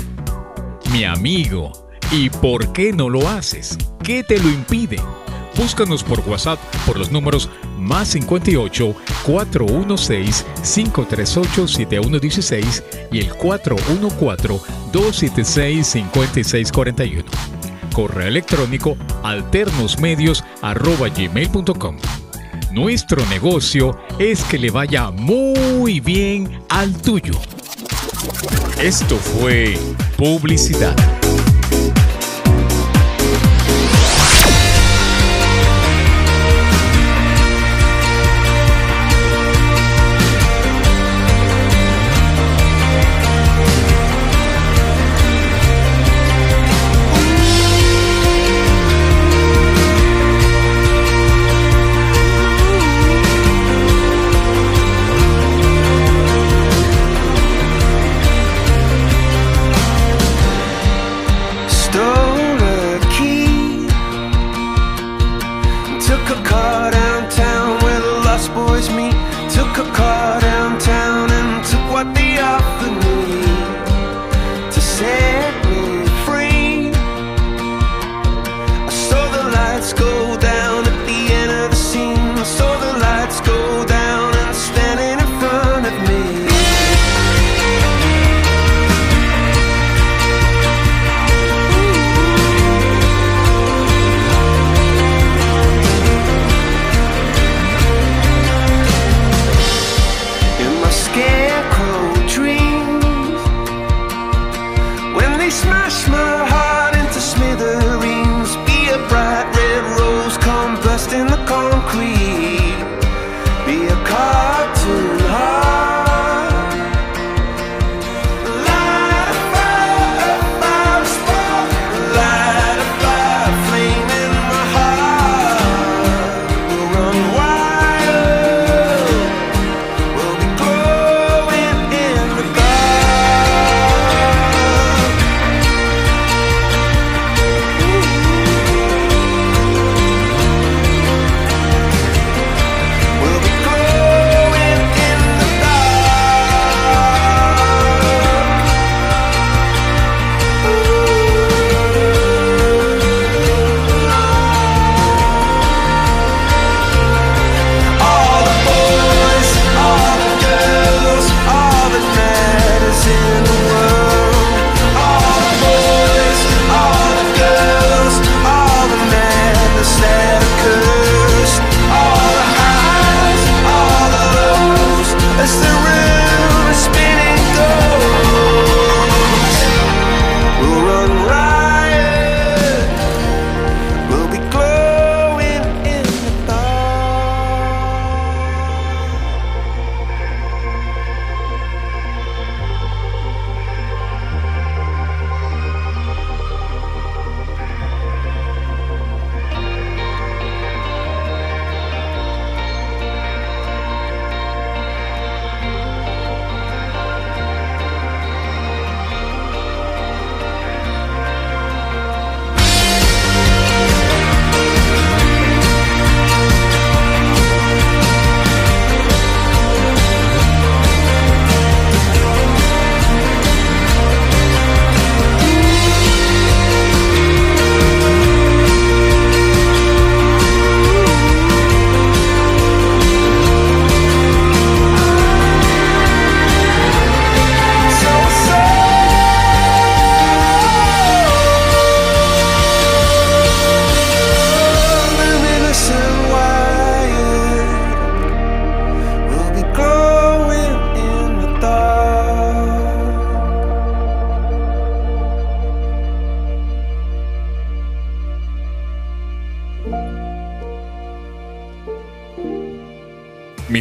Mi 0.92 1.06
amigo, 1.06 1.88
¿y 2.12 2.30
por 2.30 2.74
qué 2.74 2.92
no 2.92 3.10
lo 3.10 3.30
haces? 3.30 3.78
¿Qué 4.04 4.24
te 4.24 4.40
lo 4.40 4.50
impide? 4.50 4.98
Búscanos 5.56 6.04
por 6.04 6.20
WhatsApp 6.22 6.60
por 6.86 6.98
los 6.98 7.12
números 7.12 7.50
más 7.78 8.10
58 8.10 8.96
416 9.26 10.46
538 10.64 11.68
7116 11.68 12.84
y 13.12 13.20
el 13.20 13.34
414 13.34 14.62
276 14.92 15.88
5641. 15.88 17.26
Correo 17.94 18.28
electrónico 18.28 18.98
alternosmedios@gmail.com. 19.24 21.98
Nuestro 22.72 23.26
negocio 23.28 23.98
es 24.18 24.44
que 24.46 24.58
le 24.58 24.72
vaya 24.72 25.12
muy 25.12 26.00
bien 26.00 26.64
al 26.70 27.00
tuyo. 27.02 27.34
Esto 28.82 29.18
fue 29.18 29.78
publicidad. 30.18 30.96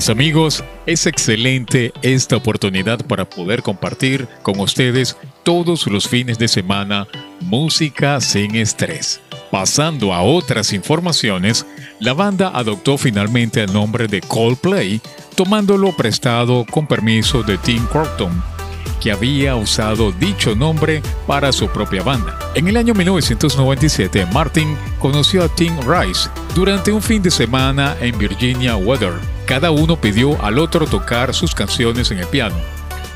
Amigos, 0.09 0.65
es 0.87 1.07
excelente 1.07 1.93
esta 2.03 2.37
oportunidad 2.37 3.05
para 3.07 3.29
poder 3.29 3.63
compartir 3.63 4.27
con 4.43 4.59
ustedes 4.59 5.17
todos 5.43 5.87
los 5.87 6.09
fines 6.09 6.39
de 6.39 6.49
semana 6.49 7.07
música 7.41 8.21
sin 8.21 8.57
estrés. 8.57 9.21
Pasando 9.51 10.13
a 10.13 10.23
otras 10.23 10.73
informaciones, 10.73 11.67
la 12.01 12.15
banda 12.15 12.51
adoptó 12.55 12.99
finalmente 12.99 13.63
el 13.63 13.73
nombre 13.73 14.09
de 14.09 14.21
Coldplay, 14.23 15.01
tomándolo 15.37 15.95
prestado 15.97 16.65
con 16.71 16.87
permiso 16.87 17.43
de 17.43 17.59
Tim 17.59 17.85
Crompton, 17.87 18.43
que 19.01 19.13
había 19.13 19.57
usado 19.57 20.11
dicho 20.13 20.55
nombre 20.55 21.01
para 21.27 21.53
su 21.53 21.69
propia 21.69 22.03
banda. 22.03 22.39
En 22.55 22.67
el 22.67 22.77
año 22.77 22.95
1997, 22.95 24.27
Martin 24.33 24.77
conoció 24.99 25.45
a 25.45 25.49
Tim 25.49 25.75
Rice 25.87 26.29
durante 26.55 26.93
un 26.93 27.03
fin 27.03 27.23
de 27.23 27.31
semana 27.31 27.97
en 28.01 28.19
Virginia 28.19 28.77
Weather. 28.77 29.32
Cada 29.47 29.71
uno 29.71 30.01
pidió 30.01 30.43
al 30.43 30.59
otro 30.59 30.87
tocar 30.87 31.35
sus 31.35 31.55
canciones 31.55 32.11
en 32.11 32.19
el 32.19 32.27
piano. 32.27 32.57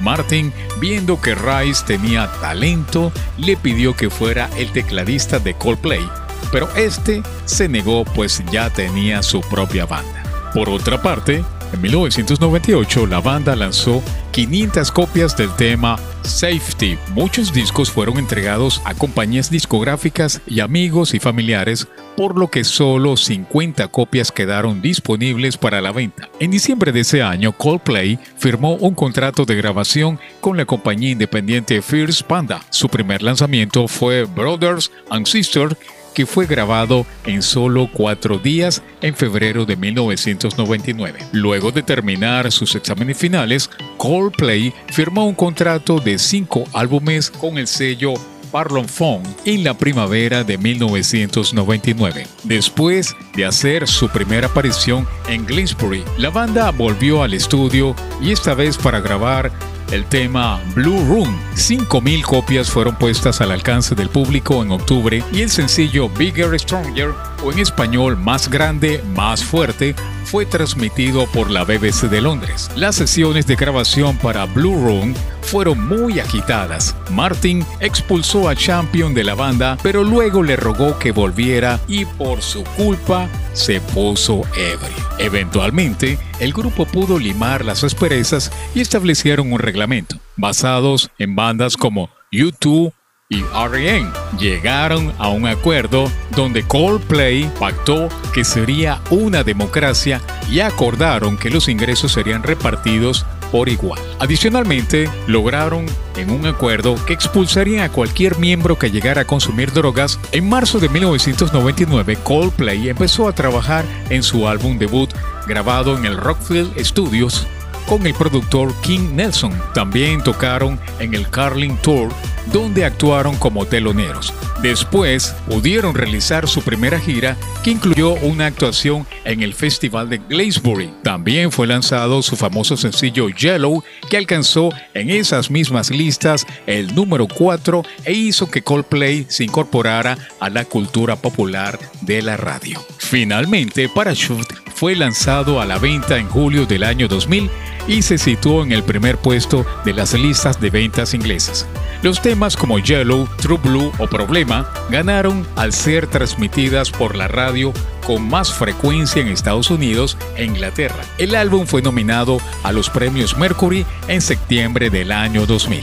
Martin, 0.01 0.53
viendo 0.79 1.21
que 1.21 1.35
Rice 1.35 1.85
tenía 1.87 2.31
talento, 2.41 3.13
le 3.39 3.57
pidió 3.57 3.97
que 3.97 4.11
fuera 4.11 4.51
el 4.57 4.71
tecladista 4.73 5.39
de 5.39 5.55
Coldplay 5.55 6.07
pero 6.51 6.69
este 6.77 7.23
se 7.45 7.69
negó 7.69 8.05
pues 8.05 8.43
ya 8.51 8.71
tenía 8.71 9.23
su 9.23 9.41
propia 9.41 9.87
banda. 9.87 10.23
Por 10.55 10.69
otra 10.69 11.03
parte, 11.03 11.45
en 11.73 11.81
1998 11.81 13.07
la 13.07 13.21
banda 13.21 13.57
lanzó 13.57 14.03
500 14.33 14.91
copias 14.93 15.37
del 15.37 15.55
tema 15.57 15.99
Safety. 16.23 16.99
Muchos 17.15 17.53
discos 17.53 17.91
fueron 17.91 18.19
entregados 18.19 18.81
a 18.85 18.95
compañías 18.95 19.51
discográficas 19.51 20.41
y 20.47 20.61
amigos 20.61 21.15
y 21.15 21.19
familiares, 21.19 21.89
por 22.17 22.39
lo 22.39 22.49
que 22.49 22.65
solo 22.65 23.17
50 23.17 23.89
copias 23.89 24.33
quedaron 24.33 24.81
disponibles 24.81 25.57
para 25.57 25.81
la 25.81 25.93
venta. 25.93 26.29
En 26.41 26.51
diciembre 26.51 26.93
de 26.93 27.01
ese 27.01 27.23
año, 27.23 27.53
Coldplay 27.53 28.19
firmó 28.39 28.75
un 28.75 28.95
contrato 28.95 29.45
de 29.45 29.57
grabación 29.57 30.19
con 30.41 30.57
la 30.57 30.65
compañía 30.65 31.11
independiente 31.11 31.83
Fierce 31.83 32.25
Panda. 32.25 32.61
Su 32.71 32.89
primer 32.89 33.23
lanzamiento 33.23 33.87
fue 33.89 34.25
Brothers 34.25 34.91
and 35.11 35.27
Sisters 35.27 35.77
que 36.17 36.25
fue 36.25 36.47
grabado 36.47 37.05
en 37.27 37.43
solo 37.43 37.91
cuatro 37.93 38.39
días 38.39 38.83
en 39.03 39.15
febrero 39.15 39.67
de 39.67 39.77
1999. 39.77 41.19
Luego 41.33 41.73
de 41.73 41.83
terminar 41.83 42.51
sus 42.51 42.75
exámenes 42.75 43.19
finales, 43.19 43.69
Coldplay 43.99 44.73
firmó 44.87 45.27
un 45.27 45.35
contrato 45.35 46.01
de 46.01 46.19
cinco 46.19 46.65
álbumes 46.73 47.31
con 47.31 47.59
el 47.59 47.67
sello 47.67 48.15
Parlophone 48.57 49.23
en 49.45 49.65
la 49.65 49.77
primavera 49.77 50.43
de 50.43 50.57
1999. 50.57 52.27
Después 52.43 53.15
de 53.35 53.45
hacer 53.45 53.87
su 53.87 54.09
primera 54.09 54.47
aparición 54.47 55.07
en 55.29 55.45
Gainsbury, 55.45 56.03
la 56.17 56.31
banda 56.31 56.71
volvió 56.71 57.23
al 57.23 57.35
estudio 57.35 57.95
y 58.19 58.33
esta 58.33 58.55
vez 58.55 58.79
para 58.79 59.01
grabar 59.01 59.53
el 59.91 60.05
tema 60.07 60.61
Blue 60.75 61.05
Room. 61.07 61.37
5.000 61.55 62.23
copias 62.23 62.71
fueron 62.71 62.97
puestas 62.97 63.41
al 63.41 63.53
alcance 63.53 63.95
del 63.95 64.09
público 64.09 64.63
en 64.63 64.71
octubre 64.71 65.23
y 65.33 65.43
el 65.43 65.51
sencillo 65.51 66.09
Bigger 66.09 66.59
Stronger, 66.59 67.15
o 67.43 67.53
en 67.53 67.59
español 67.59 68.17
Más 68.17 68.49
Grande, 68.49 69.03
Más 69.15 69.45
Fuerte, 69.45 69.95
fue 70.25 70.45
transmitido 70.45 71.27
por 71.27 71.51
la 71.51 71.65
BBC 71.65 72.09
de 72.11 72.21
Londres. 72.21 72.71
Las 72.75 72.97
sesiones 72.97 73.47
de 73.47 73.57
grabación 73.57 74.17
para 74.19 74.45
Blue 74.45 74.75
Room 74.75 75.15
fueron 75.43 75.87
muy 75.87 76.19
agitadas. 76.19 76.97
Martin 77.11 77.65
expulsó 77.79 78.49
a 78.49 78.57
Champion 78.57 79.15
de 79.15 79.23
la 79.23 79.35
banda, 79.35 79.79
pero 79.83 80.03
luego 80.03 80.43
le 80.43 80.57
rogó 80.57 80.99
que 80.99 81.13
volviera 81.13 81.79
y 81.87 82.05
por 82.05 82.43
su 82.43 82.65
culpa 82.77 83.29
se 83.53 83.81
puso 83.81 84.43
ebrio. 84.57 84.97
Eventualmente, 85.19 86.19
el 86.41 86.53
grupo 86.53 86.85
pudo 86.87 87.19
limar 87.19 87.65
las 87.65 87.85
asperezas 87.85 88.53
y 88.75 88.81
establecieron 88.81 89.53
un 89.53 89.59
reglamento, 89.59 90.19
basados 90.37 91.11
en 91.19 91.37
bandas 91.37 91.77
como 91.77 92.11
U2 92.33 92.93
y 93.29 93.41
R.E.M. 93.41 94.09
llegaron 94.39 95.13
a 95.19 95.29
un 95.29 95.49
acuerdo 95.49 96.09
donde 96.37 96.63
Coldplay 96.63 97.51
pactó 97.59 98.09
que 98.33 98.45
sería 98.45 99.01
una 99.11 99.43
democracia 99.43 100.21
y 100.49 100.61
acordaron 100.61 101.37
que 101.37 101.51
los 101.51 101.69
ingresos 101.69 102.13
serían 102.13 102.45
repartidos 102.45 103.27
por 103.51 103.69
igual. 103.69 104.01
Adicionalmente, 104.21 105.11
lograron 105.27 105.87
en 106.17 106.31
un 106.31 106.47
acuerdo 106.47 106.95
que 107.05 107.15
expulsarían 107.15 107.85
a 107.85 107.93
cualquier 107.93 108.39
miembro 108.39 108.79
que 108.79 108.91
llegara 108.91 109.23
a 109.23 109.27
consumir 109.27 109.73
drogas. 109.73 110.21
En 110.31 110.49
marzo 110.49 110.79
de 110.79 110.89
1999, 110.89 112.19
Coldplay 112.23 112.89
empezó 112.89 113.29
a 113.29 113.33
trabajar 113.33 113.85
en 114.09 114.23
su 114.23 114.47
álbum 114.47 114.79
debut 114.79 115.13
grabado 115.47 115.97
en 115.97 116.05
el 116.05 116.17
Rockfield 116.17 116.79
Studios 116.85 117.47
con 117.87 118.07
el 118.07 118.15
productor 118.15 118.75
King 118.83 119.15
Nelson. 119.15 119.53
También 119.75 120.23
tocaron 120.23 120.79
en 120.99 121.15
el 121.15 121.29
Carling 121.31 121.77
Tour, 121.83 122.11
donde 122.53 122.85
actuaron 122.85 123.37
como 123.37 123.67
teloneros. 123.67 124.33
Después 124.63 125.35
pudieron 125.49 125.95
realizar 125.95 126.49
su 126.49 126.63
primera 126.63 126.99
gira, 126.99 127.37
que 127.63 127.71
incluyó 127.71 128.15
una 128.15 128.47
actuación 128.47 129.07
en 129.25 129.43
el 129.43 129.55
Festival 129.55 130.09
de 130.09 130.19
Glastonbury. 130.19 130.91
También 131.03 131.53
fue 131.53 131.67
lanzado 131.67 132.23
su 132.23 132.37
famoso 132.37 132.77
sencillo 132.77 133.29
Yellow, 133.29 133.83
que 134.09 134.17
alcanzó 134.17 134.71
en 134.95 135.11
esas 135.11 135.51
mismas 135.51 135.91
listas 135.91 136.47
el 136.67 136.95
número 136.95 137.29
4 137.29 137.83
e 138.05 138.13
hizo 138.13 138.51
que 138.51 138.63
Coldplay 138.63 139.27
se 139.29 139.45
incorporara 139.45 140.17
a 140.41 140.49
la 140.49 140.65
cultura 140.65 141.17
popular 141.17 141.79
de 142.01 142.23
la 142.23 142.37
radio. 142.37 142.85
Finalmente, 142.99 143.89
Parachute 143.89 144.55
fue 144.75 144.95
lanzado 144.95 145.61
a 145.61 145.67
la 145.67 145.79
venta 145.79 146.19
en 146.19 146.29
julio 146.29 146.67
del 146.67 146.83
año 146.83 147.09
2000 147.09 147.51
y 147.87 148.03
se 148.03 148.19
situó 148.19 148.63
en 148.63 148.73
el 148.73 148.83
primer 148.83 149.19
puesto 149.19 149.65
de 149.85 149.93
las 149.93 150.15
listas 150.15 150.61
de 150.61 150.71
ventas 150.71 151.15
inglesas. 151.15 151.67
Los 152.03 152.21
temas 152.21 152.57
como 152.57 152.79
Yellow, 152.79 153.29
True 153.39 153.59
Blue 153.63 153.93
o 153.99 154.07
Problema 154.07 154.71
ganaron 154.91 155.47
al 155.57 155.73
ser 155.73 156.07
transmitidas 156.07 156.91
por 156.91 157.17
la 157.17 157.29
radio 157.29 157.73
con 158.07 158.29
más 158.29 158.53
frecuencia 158.53 159.21
en 159.21 159.29
Estados 159.29 159.71
Unidos 159.71 160.17
e 160.37 160.45
Inglaterra. 160.45 161.03
El 161.19 161.35
álbum 161.35 161.67
fue 161.67 161.83
nominado 161.83 162.39
a 162.63 162.73
los 162.73 162.91
premios 162.91 163.37
Mercury 163.37 163.85
en 164.09 164.21
septiembre 164.21 164.91
del 164.91 165.11
año 165.11 165.47
2000. 165.47 165.83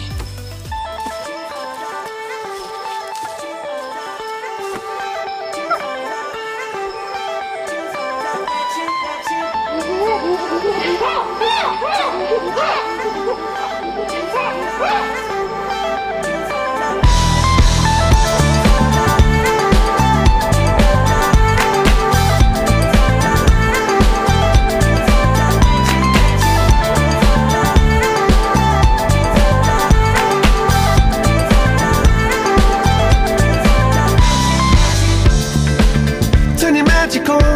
magical 37.14 37.53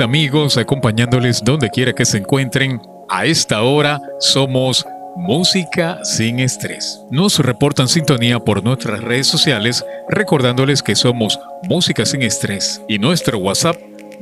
Amigos, 0.00 0.56
acompañándoles 0.56 1.42
donde 1.44 1.70
quiera 1.70 1.92
que 1.92 2.04
se 2.04 2.18
encuentren, 2.18 2.80
a 3.08 3.26
esta 3.26 3.62
hora 3.62 4.00
somos 4.18 4.84
Música 5.16 6.00
sin 6.02 6.40
estrés. 6.40 7.00
Nos 7.10 7.38
reportan 7.38 7.86
sintonía 7.86 8.40
por 8.40 8.64
nuestras 8.64 9.00
redes 9.00 9.28
sociales 9.28 9.84
recordándoles 10.08 10.82
que 10.82 10.96
somos 10.96 11.38
Música 11.68 12.04
sin 12.04 12.22
estrés 12.22 12.82
y 12.88 12.98
nuestro 12.98 13.38
WhatsApp 13.38 13.76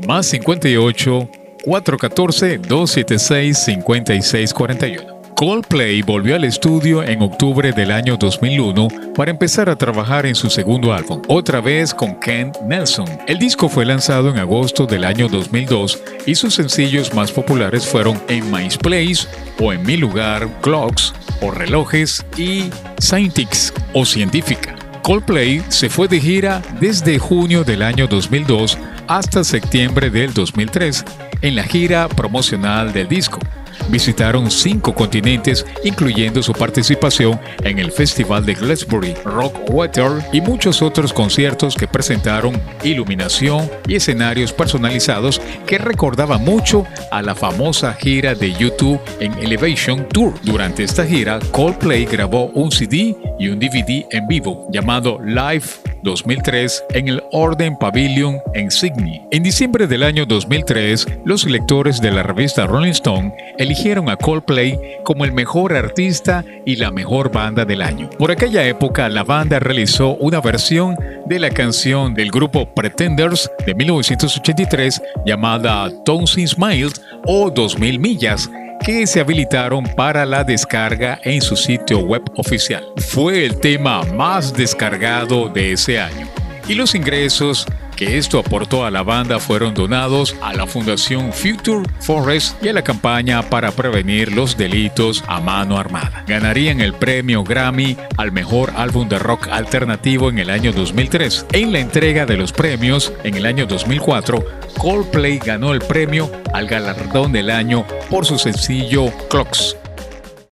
más 0.06 0.26
58 0.26 1.28
414 1.64 2.58
276 2.58 3.58
5641. 3.58 5.11
Coldplay 5.44 6.02
volvió 6.02 6.36
al 6.36 6.44
estudio 6.44 7.02
en 7.02 7.20
octubre 7.20 7.72
del 7.72 7.90
año 7.90 8.16
2001 8.16 8.86
para 9.12 9.32
empezar 9.32 9.68
a 9.68 9.74
trabajar 9.74 10.24
en 10.24 10.36
su 10.36 10.48
segundo 10.48 10.94
álbum, 10.94 11.20
otra 11.26 11.60
vez 11.60 11.92
con 11.92 12.14
Ken 12.20 12.52
Nelson. 12.64 13.06
El 13.26 13.40
disco 13.40 13.68
fue 13.68 13.84
lanzado 13.84 14.30
en 14.30 14.38
agosto 14.38 14.86
del 14.86 15.02
año 15.02 15.26
2002 15.26 16.00
y 16.26 16.36
sus 16.36 16.54
sencillos 16.54 17.12
más 17.12 17.32
populares 17.32 17.84
fueron 17.84 18.22
En 18.28 18.52
My 18.52 18.68
Place 18.80 19.26
o 19.58 19.72
En 19.72 19.84
Mi 19.84 19.96
Lugar, 19.96 20.48
Clocks 20.60 21.12
o 21.40 21.50
Relojes 21.50 22.24
y 22.36 22.70
Scientix 23.00 23.74
o 23.94 24.04
Científica. 24.04 24.76
Coldplay 25.02 25.60
se 25.70 25.90
fue 25.90 26.06
de 26.06 26.20
gira 26.20 26.62
desde 26.78 27.18
junio 27.18 27.64
del 27.64 27.82
año 27.82 28.06
2002 28.06 28.78
hasta 29.08 29.42
septiembre 29.42 30.08
del 30.08 30.34
2003 30.34 31.04
en 31.40 31.56
la 31.56 31.64
gira 31.64 32.08
promocional 32.08 32.92
del 32.92 33.08
disco 33.08 33.40
visitaron 33.88 34.50
cinco 34.50 34.94
continentes, 34.94 35.64
incluyendo 35.84 36.42
su 36.42 36.52
participación 36.52 37.40
en 37.64 37.78
el 37.78 37.92
Festival 37.92 38.44
de 38.44 38.54
Glastonbury, 38.54 39.14
Rockwater 39.24 40.10
y 40.32 40.40
muchos 40.40 40.82
otros 40.82 41.12
conciertos 41.12 41.76
que 41.76 41.88
presentaron 41.88 42.60
iluminación 42.82 43.70
y 43.86 43.96
escenarios 43.96 44.52
personalizados 44.52 45.40
que 45.66 45.78
recordaban 45.78 46.44
mucho 46.44 46.86
a 47.10 47.22
la 47.22 47.34
famosa 47.34 47.94
gira 47.94 48.34
de 48.34 48.52
YouTube 48.52 49.00
en 49.20 49.32
Elevation 49.34 50.08
Tour. 50.08 50.34
Durante 50.42 50.84
esta 50.84 51.06
gira, 51.06 51.38
Coldplay 51.50 52.04
grabó 52.04 52.46
un 52.46 52.70
CD 52.70 53.16
y 53.38 53.48
un 53.48 53.58
DVD 53.58 54.06
en 54.10 54.26
vivo 54.26 54.66
llamado 54.70 55.18
Live 55.24 55.64
2003 56.02 56.84
en 56.90 57.08
el 57.08 57.22
Orden 57.30 57.76
Pavilion 57.76 58.38
en 58.54 58.70
Sydney. 58.70 59.22
En 59.30 59.42
diciembre 59.42 59.86
del 59.86 60.02
año 60.02 60.26
2003, 60.26 61.06
los 61.24 61.44
lectores 61.44 62.00
de 62.00 62.10
la 62.10 62.22
revista 62.22 62.66
Rolling 62.66 62.90
Stone 62.90 63.34
eligieron 63.58 64.08
a 64.08 64.16
Coldplay 64.16 64.78
como 65.04 65.24
el 65.24 65.32
mejor 65.32 65.74
artista 65.74 66.44
y 66.64 66.76
la 66.76 66.90
mejor 66.90 67.30
banda 67.32 67.64
del 67.64 67.82
año. 67.82 68.08
Por 68.18 68.30
aquella 68.30 68.66
época, 68.66 69.08
la 69.08 69.24
banda 69.24 69.58
realizó 69.58 70.14
una 70.16 70.40
versión 70.40 70.96
de 71.26 71.38
la 71.38 71.50
canción 71.50 72.14
del 72.14 72.30
grupo 72.30 72.66
Pretenders 72.74 73.50
de 73.66 73.74
1983 73.74 75.02
llamada 75.26 75.90
Thousand 76.04 76.46
Smiled 76.46 76.92
o 77.26 77.50
2000 77.50 77.98
millas 77.98 78.50
que 78.84 79.06
se 79.06 79.20
habilitaron 79.20 79.84
para 79.96 80.26
la 80.26 80.42
descarga 80.42 81.20
en 81.22 81.40
su 81.40 81.56
sitio 81.56 82.00
web 82.00 82.22
oficial. 82.36 82.84
Fue 82.96 83.44
el 83.44 83.60
tema 83.60 84.02
más 84.14 84.52
descargado 84.52 85.48
de 85.48 85.72
ese 85.72 86.00
año. 86.00 86.41
Y 86.68 86.74
los 86.74 86.94
ingresos 86.94 87.66
que 87.96 88.18
esto 88.18 88.38
aportó 88.38 88.84
a 88.84 88.90
la 88.90 89.02
banda 89.02 89.38
fueron 89.38 89.74
donados 89.74 90.34
a 90.40 90.52
la 90.54 90.66
Fundación 90.66 91.32
Future 91.32 91.88
Forest 92.00 92.62
y 92.64 92.68
a 92.68 92.72
la 92.72 92.82
campaña 92.82 93.42
para 93.42 93.70
prevenir 93.70 94.32
los 94.32 94.56
delitos 94.56 95.22
a 95.26 95.40
mano 95.40 95.78
armada. 95.78 96.24
Ganarían 96.26 96.80
el 96.80 96.94
premio 96.94 97.44
Grammy 97.44 97.96
al 98.16 98.32
mejor 98.32 98.72
álbum 98.76 99.08
de 99.08 99.18
rock 99.18 99.48
alternativo 99.48 100.30
en 100.30 100.38
el 100.38 100.50
año 100.50 100.72
2003. 100.72 101.46
En 101.52 101.72
la 101.72 101.80
entrega 101.80 102.26
de 102.26 102.36
los 102.36 102.52
premios 102.52 103.12
en 103.24 103.34
el 103.34 103.46
año 103.46 103.66
2004, 103.66 104.44
Coldplay 104.78 105.38
ganó 105.38 105.72
el 105.72 105.80
premio 105.80 106.30
al 106.54 106.66
galardón 106.66 107.32
del 107.32 107.50
año 107.50 107.84
por 108.10 108.24
su 108.24 108.38
sencillo 108.38 109.10
Clocks 109.28 109.76